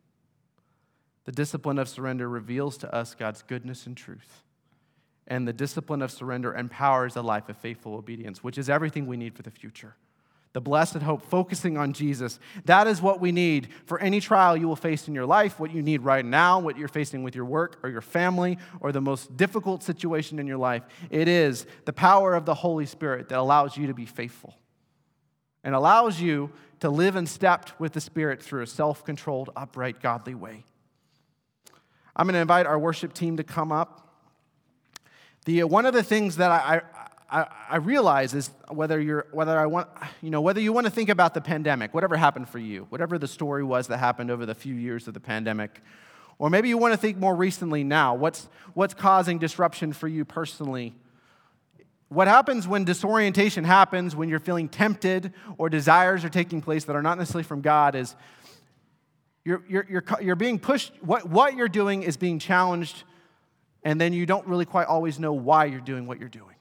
The 1.24 1.32
discipline 1.32 1.78
of 1.78 1.88
surrender 1.88 2.28
reveals 2.28 2.76
to 2.78 2.94
us 2.94 3.14
God's 3.14 3.40
goodness 3.40 3.86
and 3.86 3.96
truth. 3.96 4.42
And 5.26 5.48
the 5.48 5.54
discipline 5.54 6.02
of 6.02 6.10
surrender 6.10 6.54
empowers 6.54 7.16
a 7.16 7.22
life 7.22 7.48
of 7.48 7.56
faithful 7.56 7.94
obedience, 7.94 8.44
which 8.44 8.58
is 8.58 8.68
everything 8.68 9.06
we 9.06 9.16
need 9.16 9.34
for 9.34 9.40
the 9.40 9.50
future. 9.50 9.96
The 10.52 10.60
blessed 10.60 10.96
hope, 10.96 11.22
focusing 11.22 11.78
on 11.78 11.94
Jesus. 11.94 12.38
That 12.66 12.86
is 12.86 13.00
what 13.00 13.18
we 13.18 13.32
need 13.32 13.68
for 13.86 13.98
any 13.98 14.20
trial 14.20 14.54
you 14.54 14.68
will 14.68 14.76
face 14.76 15.08
in 15.08 15.14
your 15.14 15.24
life, 15.24 15.58
what 15.58 15.72
you 15.72 15.80
need 15.80 16.02
right 16.02 16.26
now, 16.26 16.60
what 16.60 16.76
you're 16.76 16.88
facing 16.88 17.22
with 17.22 17.34
your 17.34 17.46
work 17.46 17.78
or 17.82 17.88
your 17.88 18.02
family, 18.02 18.58
or 18.80 18.92
the 18.92 19.00
most 19.00 19.34
difficult 19.38 19.82
situation 19.82 20.38
in 20.38 20.46
your 20.46 20.58
life. 20.58 20.82
It 21.08 21.26
is 21.26 21.64
the 21.86 21.94
power 21.94 22.34
of 22.34 22.44
the 22.44 22.52
Holy 22.52 22.84
Spirit 22.84 23.30
that 23.30 23.38
allows 23.38 23.78
you 23.78 23.86
to 23.86 23.94
be 23.94 24.04
faithful 24.04 24.54
and 25.64 25.74
allows 25.74 26.20
you 26.20 26.50
to 26.80 26.90
live 26.90 27.16
in 27.16 27.26
step 27.26 27.70
with 27.78 27.92
the 27.92 28.00
Spirit 28.00 28.42
through 28.42 28.62
a 28.62 28.66
self 28.66 29.04
controlled, 29.04 29.50
upright, 29.54 30.00
godly 30.00 30.34
way. 30.34 30.64
I'm 32.14 32.26
going 32.26 32.34
to 32.34 32.40
invite 32.40 32.66
our 32.66 32.78
worship 32.78 33.14
team 33.14 33.36
to 33.36 33.44
come 33.44 33.72
up. 33.72 34.08
The, 35.44 35.62
uh, 35.62 35.66
one 35.66 35.86
of 35.86 35.94
the 35.94 36.02
things 36.02 36.36
that 36.36 36.50
I, 36.50 36.82
I, 37.30 37.46
I 37.70 37.76
realize 37.76 38.34
is 38.34 38.50
whether, 38.68 39.00
you're, 39.00 39.26
whether, 39.32 39.58
I 39.58 39.66
want, 39.66 39.88
you 40.20 40.30
know, 40.30 40.40
whether 40.40 40.60
you 40.60 40.72
want 40.72 40.86
to 40.86 40.90
think 40.90 41.08
about 41.08 41.34
the 41.34 41.40
pandemic, 41.40 41.94
whatever 41.94 42.16
happened 42.16 42.48
for 42.48 42.58
you, 42.58 42.86
whatever 42.90 43.18
the 43.18 43.28
story 43.28 43.64
was 43.64 43.86
that 43.86 43.98
happened 43.98 44.30
over 44.30 44.44
the 44.44 44.54
few 44.54 44.74
years 44.74 45.08
of 45.08 45.14
the 45.14 45.20
pandemic, 45.20 45.80
or 46.38 46.50
maybe 46.50 46.68
you 46.68 46.76
want 46.76 46.92
to 46.92 46.98
think 46.98 47.16
more 47.16 47.34
recently 47.34 47.84
now, 47.84 48.14
what's, 48.14 48.48
what's 48.74 48.94
causing 48.94 49.38
disruption 49.38 49.92
for 49.92 50.08
you 50.08 50.24
personally 50.24 50.94
what 52.12 52.28
happens 52.28 52.68
when 52.68 52.84
disorientation 52.84 53.64
happens, 53.64 54.14
when 54.14 54.28
you're 54.28 54.40
feeling 54.40 54.68
tempted 54.68 55.32
or 55.58 55.68
desires 55.68 56.24
are 56.24 56.28
taking 56.28 56.60
place 56.60 56.84
that 56.84 56.96
are 56.96 57.02
not 57.02 57.18
necessarily 57.18 57.44
from 57.44 57.60
God, 57.60 57.94
is 57.94 58.14
you're, 59.44 59.64
you're, 59.68 59.86
you're, 59.88 60.04
you're 60.20 60.36
being 60.36 60.58
pushed, 60.58 60.92
what, 61.00 61.28
what 61.28 61.56
you're 61.56 61.68
doing 61.68 62.02
is 62.02 62.16
being 62.16 62.38
challenged, 62.38 63.04
and 63.82 64.00
then 64.00 64.12
you 64.12 64.26
don't 64.26 64.46
really 64.46 64.64
quite 64.64 64.86
always 64.86 65.18
know 65.18 65.32
why 65.32 65.64
you're 65.64 65.80
doing 65.80 66.06
what 66.06 66.20
you're 66.20 66.28
doing. 66.28 66.54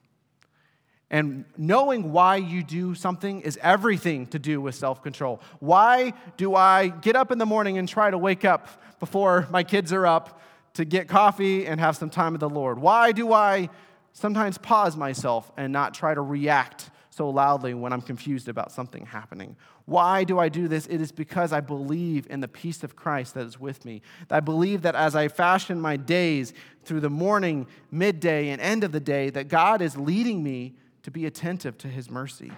And 1.12 1.44
knowing 1.58 2.14
why 2.14 2.38
you 2.38 2.64
do 2.64 2.96
something 2.96 3.42
is 3.42 3.60
everything 3.62 4.28
to 4.28 4.40
do 4.40 4.62
with 4.62 4.76
self 4.76 5.04
control. 5.04 5.42
Why 5.60 6.14
do 6.38 6.56
I 6.56 6.88
get 6.88 7.18
up 7.18 7.32
in 7.32 7.38
the 7.38 7.46
morning 7.46 7.78
and 7.78 7.88
try 7.88 8.10
to 8.10 8.18
wake 8.18 8.46
up 8.46 8.70
before 9.02 9.46
my 9.52 9.64
kids 9.64 9.92
are 9.92 10.08
up 10.08 10.42
to 10.76 10.86
get 10.86 11.10
coffee 11.10 11.68
and 11.68 11.82
have 11.82 11.98
some 11.98 12.10
time 12.10 12.32
with 12.32 12.40
the 12.40 12.50
Lord? 12.50 12.80
Why 12.80 13.12
do 13.12 13.34
I 13.34 13.70
sometimes 14.14 14.58
pause 14.58 14.98
myself 14.98 15.52
and 15.58 15.72
not 15.72 15.94
try 15.94 16.14
to 16.14 16.22
react 16.22 16.90
so 17.10 17.30
loudly 17.30 17.74
when 17.74 17.92
I'm 17.92 18.02
confused 18.02 18.48
about 18.48 18.72
something 18.72 19.06
happening. 19.06 19.58
Why 19.86 20.24
do 20.24 20.40
I 20.40 20.48
do 20.48 20.68
this? 20.68 20.88
It 20.88 21.02
is 21.02 21.12
because 21.12 21.52
I 21.52 21.60
believe 21.60 22.26
in 22.30 22.40
the 22.40 22.48
peace 22.48 22.84
of 22.84 22.96
Christ 22.96 23.34
that 23.34 23.46
is 23.46 23.60
with 23.60 23.84
me. 23.84 24.02
I 24.30 24.40
believe 24.40 24.84
that 24.84 24.96
as 24.96 25.16
I 25.16 25.28
fashion 25.28 25.82
my 25.82 25.98
days 25.98 26.54
through 26.86 27.02
the 27.02 27.10
morning, 27.10 27.68
midday, 27.92 28.50
and 28.50 28.62
end 28.62 28.84
of 28.84 28.94
the 28.94 29.00
day, 29.02 29.30
that 29.32 29.50
God 29.50 29.82
is 29.82 29.98
leading 29.98 30.42
me 30.42 30.76
to 31.04 31.12
be 31.12 31.26
attentive 31.26 31.78
to 31.80 31.88
his 31.90 32.10
mercy. 32.10 32.52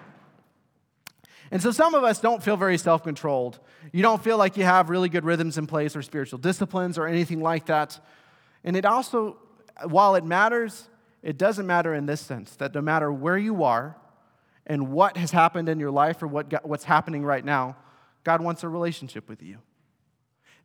And 1.49 1.61
so 1.61 1.71
some 1.71 1.93
of 1.95 2.03
us 2.03 2.19
don't 2.19 2.43
feel 2.43 2.57
very 2.57 2.77
self 2.77 3.03
controlled. 3.03 3.59
You 3.91 4.01
don't 4.01 4.23
feel 4.23 4.37
like 4.37 4.57
you 4.57 4.63
have 4.63 4.89
really 4.89 5.09
good 5.09 5.25
rhythms 5.25 5.57
in 5.57 5.67
place 5.67 5.95
or 5.95 6.01
spiritual 6.01 6.39
disciplines 6.39 6.97
or 6.97 7.07
anything 7.07 7.41
like 7.41 7.65
that. 7.67 7.99
And 8.63 8.75
it 8.75 8.85
also, 8.85 9.37
while 9.83 10.15
it 10.15 10.25
matters, 10.25 10.87
it 11.23 11.37
doesn't 11.37 11.65
matter 11.65 11.93
in 11.93 12.05
this 12.05 12.21
sense 12.21 12.55
that 12.57 12.75
no 12.75 12.81
matter 12.81 13.11
where 13.11 13.37
you 13.37 13.63
are 13.63 13.95
and 14.67 14.91
what 14.91 15.17
has 15.17 15.31
happened 15.31 15.69
in 15.69 15.79
your 15.79 15.91
life 15.91 16.21
or 16.21 16.27
what, 16.27 16.65
what's 16.67 16.83
happening 16.83 17.23
right 17.23 17.43
now, 17.43 17.77
God 18.23 18.41
wants 18.41 18.63
a 18.63 18.69
relationship 18.69 19.29
with 19.29 19.41
you. 19.41 19.59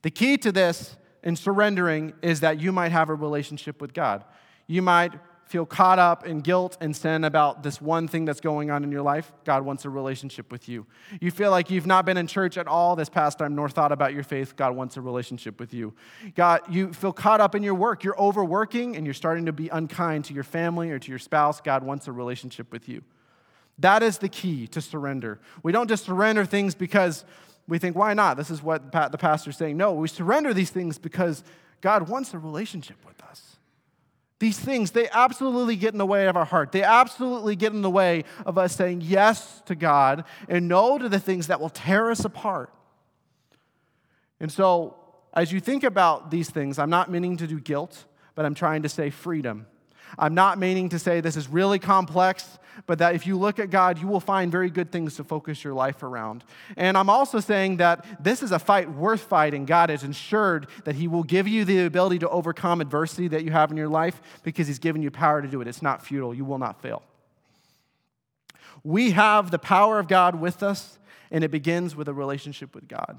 The 0.03 0.11
key 0.11 0.37
to 0.39 0.53
this 0.53 0.97
in 1.23 1.37
surrendering 1.37 2.13
is 2.23 2.41
that 2.41 2.61
you 2.61 2.73
might 2.73 2.93
have 2.93 3.09
a 3.09 3.15
relationship 3.15 3.81
with 3.81 3.95
God. 3.95 4.25
You 4.67 4.83
might 4.83 5.13
feel 5.49 5.65
caught 5.65 5.99
up 5.99 6.27
in 6.27 6.41
guilt 6.41 6.77
and 6.81 6.95
sin 6.95 7.25
about 7.25 7.63
this 7.63 7.81
one 7.81 8.07
thing 8.07 8.27
that's 8.27 8.41
going 8.41 8.71
on 8.71 8.85
in 8.85 8.93
your 8.93 9.03
life, 9.03 9.33
God 9.45 9.65
wants 9.65 9.87
a 9.87 9.91
relationship 9.91 10.53
with 10.53 10.69
you. 10.69 10.87
You 11.23 11.31
feel 11.31 11.51
like 11.51 11.71
you've 11.71 11.87
not 11.87 12.05
been 12.05 12.19
in 12.19 12.27
church 12.27 12.59
at 12.59 12.69
all 12.69 12.97
this 12.97 13.09
past 13.09 13.39
time 13.39 13.55
nor 13.55 13.69
thought 13.71 13.91
about 13.91 14.13
your 14.13 14.23
faith, 14.23 14.57
God 14.57 14.77
wants 14.77 14.99
a 14.99 15.01
relationship 15.01 15.59
with 15.59 15.73
you. 15.73 15.95
God, 16.35 16.61
you 16.69 16.93
feel 16.93 17.15
caught 17.15 17.41
up 17.41 17.55
in 17.55 17.63
your 17.63 17.75
work, 17.75 18.05
you're 18.05 18.21
overworking 18.21 18.95
and 18.95 19.07
you're 19.07 19.15
starting 19.15 19.47
to 19.47 19.53
be 19.53 19.69
unkind 19.71 20.27
to 20.27 20.35
your 20.35 20.45
family 20.45 20.91
or 20.91 20.99
to 20.99 21.09
your 21.09 21.19
spouse, 21.19 21.63
God 21.63 21.83
wants 21.83 22.09
a 22.09 22.13
relationship 22.13 22.71
with 22.71 22.87
you. 22.87 23.03
That 23.79 24.03
is 24.03 24.19
the 24.19 24.29
key 24.29 24.67
to 24.69 24.83
surrender. 24.83 25.41
We 25.63 25.73
don't 25.73 25.89
just 25.89 26.05
surrender 26.05 26.45
things 26.45 26.75
because 26.75 27.25
we 27.67 27.79
think, 27.79 27.97
why 27.97 28.13
not? 28.13 28.37
This 28.37 28.51
is 28.51 28.63
what 28.63 28.93
the 28.93 29.19
pastor's 29.19 29.57
saying. 29.57 29.77
No, 29.77 29.95
we 29.95 30.09
surrender 30.09 30.53
these 30.53 30.71
things 30.71 30.99
because 30.99 31.43
God 31.81 32.09
wants 32.09 32.35
a 32.35 32.39
relationship 32.39 32.97
with 33.07 33.23
us. 33.23 33.48
These 34.41 34.59
things, 34.59 34.93
they 34.93 35.09
absolutely 35.11 35.75
get 35.75 35.93
in 35.93 35.99
the 35.99 36.07
way 36.07 36.29
of 36.29 36.37
our 36.37 36.45
heart. 36.45 36.71
They 36.71 36.83
absolutely 36.83 37.57
get 37.57 37.73
in 37.73 37.83
the 37.83 37.91
way 37.91 38.25
of 38.47 38.57
us 38.57 38.77
saying 38.77 39.01
yes 39.01 39.63
to 39.67 39.75
God 39.75 40.25
and 40.49 40.69
no 40.69 40.97
to 40.97 41.09
the 41.09 41.19
things 41.19 41.49
that 41.49 41.61
will 41.61 41.71
tear 41.71 42.11
us 42.11 42.25
apart. 42.25 42.73
And 44.39 44.53
so, 44.53 44.97
as 45.35 45.51
you 45.53 45.61
think 45.61 45.83
about 45.83 46.31
these 46.31 46.51
things, 46.51 46.79
I'm 46.79 46.91
not 46.91 47.11
meaning 47.11 47.37
to 47.39 47.47
do 47.47 47.59
guilt, 47.59 48.05
but 48.37 48.45
I'm 48.45 48.55
trying 48.55 48.83
to 48.83 48.89
say 48.89 49.11
freedom. 49.11 49.67
I'm 50.19 50.35
not 50.35 50.59
meaning 50.59 50.89
to 50.91 50.99
say 50.99 51.21
this 51.21 51.37
is 51.37 51.49
really 51.49 51.79
complex, 51.79 52.59
but 52.87 52.99
that 52.99 53.15
if 53.15 53.27
you 53.27 53.37
look 53.37 53.59
at 53.59 53.71
God, 53.71 53.99
you 53.99 54.07
will 54.07 54.21
find 54.21 54.51
very 54.53 54.71
good 54.71 54.93
things 54.93 55.17
to 55.17 55.25
focus 55.25 55.65
your 55.65 55.75
life 55.75 56.03
around. 56.03 56.45
And 56.77 56.97
I'm 56.97 57.11
also 57.11 57.41
saying 57.41 57.79
that 57.79 58.05
this 58.23 58.43
is 58.43 58.53
a 58.53 58.59
fight 58.59 58.91
worth 58.91 59.23
fighting. 59.23 59.65
God 59.65 59.91
has 59.91 60.05
ensured 60.05 60.69
that 60.85 60.95
He 60.95 61.09
will 61.09 61.25
give 61.25 61.49
you 61.49 61.65
the 61.65 61.85
ability 61.85 62.21
to 62.21 62.29
overcome 62.29 62.81
adversity 62.81 63.29
that 63.29 63.45
you 63.45 63.51
have 63.51 63.71
in 63.71 63.77
your 63.77 63.89
life 63.89 64.21
because 64.43 64.67
He's 64.67 64.79
given 64.79 65.03
you 65.03 65.11
power 65.11 65.43
to 65.43 65.49
do 65.49 65.61
it. 65.61 65.69
It's 65.69 65.83
not 65.83 66.05
futile, 66.05 66.35
you 66.35 66.45
will 66.45 66.59
not 66.59 66.81
fail. 66.81 67.03
We 68.85 69.11
have 69.11 69.51
the 69.51 69.59
power 69.59 69.99
of 69.99 70.07
God 70.07 70.37
with 70.37 70.63
us, 70.63 70.99
and 71.31 71.43
it 71.43 71.51
begins 71.51 71.97
with 71.97 72.09
a 72.09 72.15
relationship 72.15 72.75
with 72.75 72.87
God 72.87 73.19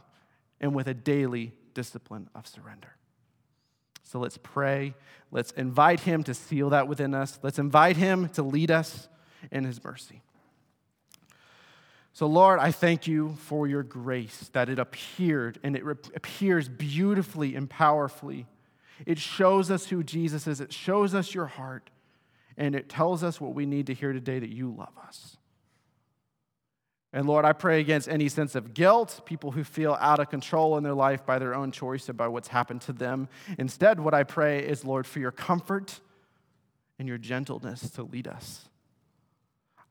and 0.62 0.74
with 0.74 0.88
a 0.88 0.94
daily 0.94 1.54
discipline 1.74 2.30
of 2.34 2.48
surrender. 2.48 2.96
So 4.10 4.18
let's 4.18 4.40
pray. 4.40 4.96
Let's 5.30 5.52
invite 5.52 6.00
Him 6.00 6.24
to 6.24 6.34
seal 6.34 6.72
that 6.72 6.88
within 6.88 7.14
us. 7.14 7.38
Let's 7.44 7.60
invite 7.60 7.96
Him 7.96 8.28
to 8.30 8.42
lead 8.42 8.72
us 8.72 9.08
in 9.52 9.66
His 9.66 9.84
mercy. 9.84 10.24
So, 12.12 12.26
Lord, 12.26 12.58
I 12.58 12.72
thank 12.72 13.06
you 13.06 13.36
for 13.36 13.68
your 13.68 13.84
grace 13.84 14.50
that 14.54 14.68
it 14.68 14.80
appeared 14.80 15.60
and 15.62 15.76
it 15.76 15.84
appears 16.16 16.68
beautifully 16.68 17.54
and 17.54 17.70
powerfully. 17.70 18.48
It 19.06 19.20
shows 19.20 19.70
us 19.70 19.86
who 19.86 20.02
Jesus 20.02 20.48
is, 20.48 20.60
it 20.60 20.74
shows 20.74 21.14
us 21.14 21.36
your 21.36 21.46
heart, 21.46 21.92
and 22.58 22.74
it 22.74 22.90
tells 22.90 23.24
us 23.24 23.40
what 23.40 23.54
we 23.54 23.68
need 23.68 23.86
to 23.88 23.94
hear 23.94 24.12
today 24.12 24.40
that 24.40 24.50
you 24.50 24.74
love 24.76 24.98
us. 25.08 25.38
And 27.12 27.26
Lord, 27.26 27.44
I 27.44 27.54
pray 27.54 27.80
against 27.80 28.08
any 28.08 28.30
sense 28.30 28.54
of 28.54 28.74
guilt, 28.74 29.22
people 29.26 29.52
who 29.52 29.64
feel 29.64 29.98
out 30.00 30.20
of 30.20 30.30
control 30.30 30.78
in 30.78 30.84
their 30.84 30.94
life 30.94 31.26
by 31.26 31.40
their 31.40 31.56
own 31.56 31.72
choice 31.72 32.08
or 32.08 32.14
by 32.14 32.28
what's 32.28 32.50
happened 32.50 32.82
to 32.82 32.94
them. 32.94 33.30
Instead, 33.58 34.00
what 34.00 34.14
I 34.14 34.24
pray 34.24 34.60
is, 34.60 34.86
Lord, 34.86 35.08
for 35.08 35.20
your 35.20 35.32
comfort 35.32 36.00
and 37.00 37.08
your 37.08 37.18
gentleness 37.18 37.90
to 37.92 38.04
lead 38.04 38.28
us. 38.28 38.70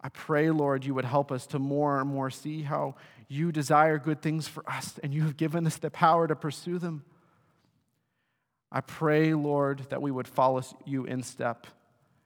I 0.00 0.10
pray, 0.10 0.50
Lord, 0.50 0.84
you 0.84 0.94
would 0.94 1.04
help 1.04 1.32
us 1.32 1.46
to 1.48 1.58
more 1.58 2.00
and 2.00 2.08
more 2.08 2.30
see 2.30 2.62
how 2.62 2.94
you 3.26 3.50
desire 3.50 3.98
good 3.98 4.22
things 4.22 4.46
for 4.46 4.68
us 4.70 4.98
and 5.02 5.12
you 5.12 5.22
have 5.22 5.36
given 5.36 5.66
us 5.66 5.76
the 5.76 5.90
power 5.90 6.28
to 6.28 6.36
pursue 6.36 6.78
them. 6.78 7.04
I 8.70 8.80
pray, 8.80 9.34
Lord, 9.34 9.86
that 9.90 10.00
we 10.00 10.12
would 10.12 10.28
follow 10.28 10.62
you 10.84 11.04
in 11.04 11.24
step, 11.24 11.66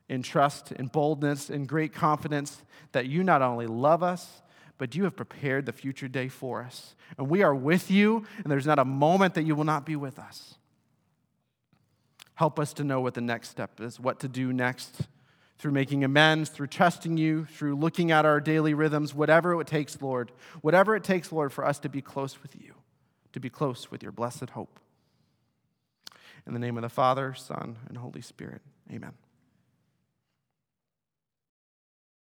in 0.09 0.22
trust, 0.22 0.72
in 0.72 0.88
boldness, 0.88 1.48
in 1.48 1.64
great 1.64 1.94
confidence 1.94 2.62
that 2.92 3.07
you 3.07 3.24
not 3.24 3.40
only 3.40 3.66
love 3.66 4.02
us, 4.02 4.41
but 4.83 4.97
you 4.97 5.05
have 5.05 5.14
prepared 5.14 5.64
the 5.64 5.73
future 5.73 6.09
day 6.09 6.27
for 6.27 6.61
us. 6.61 6.97
And 7.16 7.29
we 7.29 7.45
are 7.45 7.55
with 7.55 7.88
you, 7.88 8.27
and 8.38 8.47
there's 8.51 8.66
not 8.66 8.81
a 8.81 8.85
moment 8.85 9.35
that 9.35 9.45
you 9.45 9.55
will 9.55 9.62
not 9.62 9.87
be 9.87 9.95
with 9.95 10.18
us. 10.18 10.57
Help 12.35 12.59
us 12.59 12.73
to 12.73 12.83
know 12.83 13.01
what 13.01 13.14
the 13.14 13.21
next 13.21 13.51
step 13.51 13.81
is, 13.81 14.01
what 14.01 14.18
to 14.18 14.27
do 14.27 14.53
next 14.53 15.03
through 15.57 15.71
making 15.71 16.03
amends, 16.03 16.51
through 16.51 16.66
trusting 16.66 17.16
you, 17.16 17.45
through 17.45 17.77
looking 17.77 18.11
at 18.11 18.25
our 18.25 18.40
daily 18.40 18.75
rhythms, 18.75 19.14
whatever 19.14 19.61
it 19.61 19.68
takes, 19.68 20.03
Lord. 20.03 20.33
Whatever 20.62 20.97
it 20.97 21.05
takes, 21.05 21.31
Lord, 21.31 21.53
for 21.53 21.64
us 21.64 21.79
to 21.79 21.88
be 21.88 22.03
close 22.03 22.42
with 22.42 22.61
you, 22.61 22.75
to 23.35 23.38
be 23.38 23.51
close 23.51 23.88
with 23.88 24.03
your 24.03 24.11
blessed 24.11 24.51
hope. 24.51 24.81
In 26.45 26.55
the 26.55 26.59
name 26.59 26.77
of 26.77 26.83
the 26.83 26.88
Father, 26.88 27.35
Son, 27.35 27.77
and 27.88 27.99
Holy 27.99 28.21
Spirit, 28.21 28.62
amen. 28.92 29.12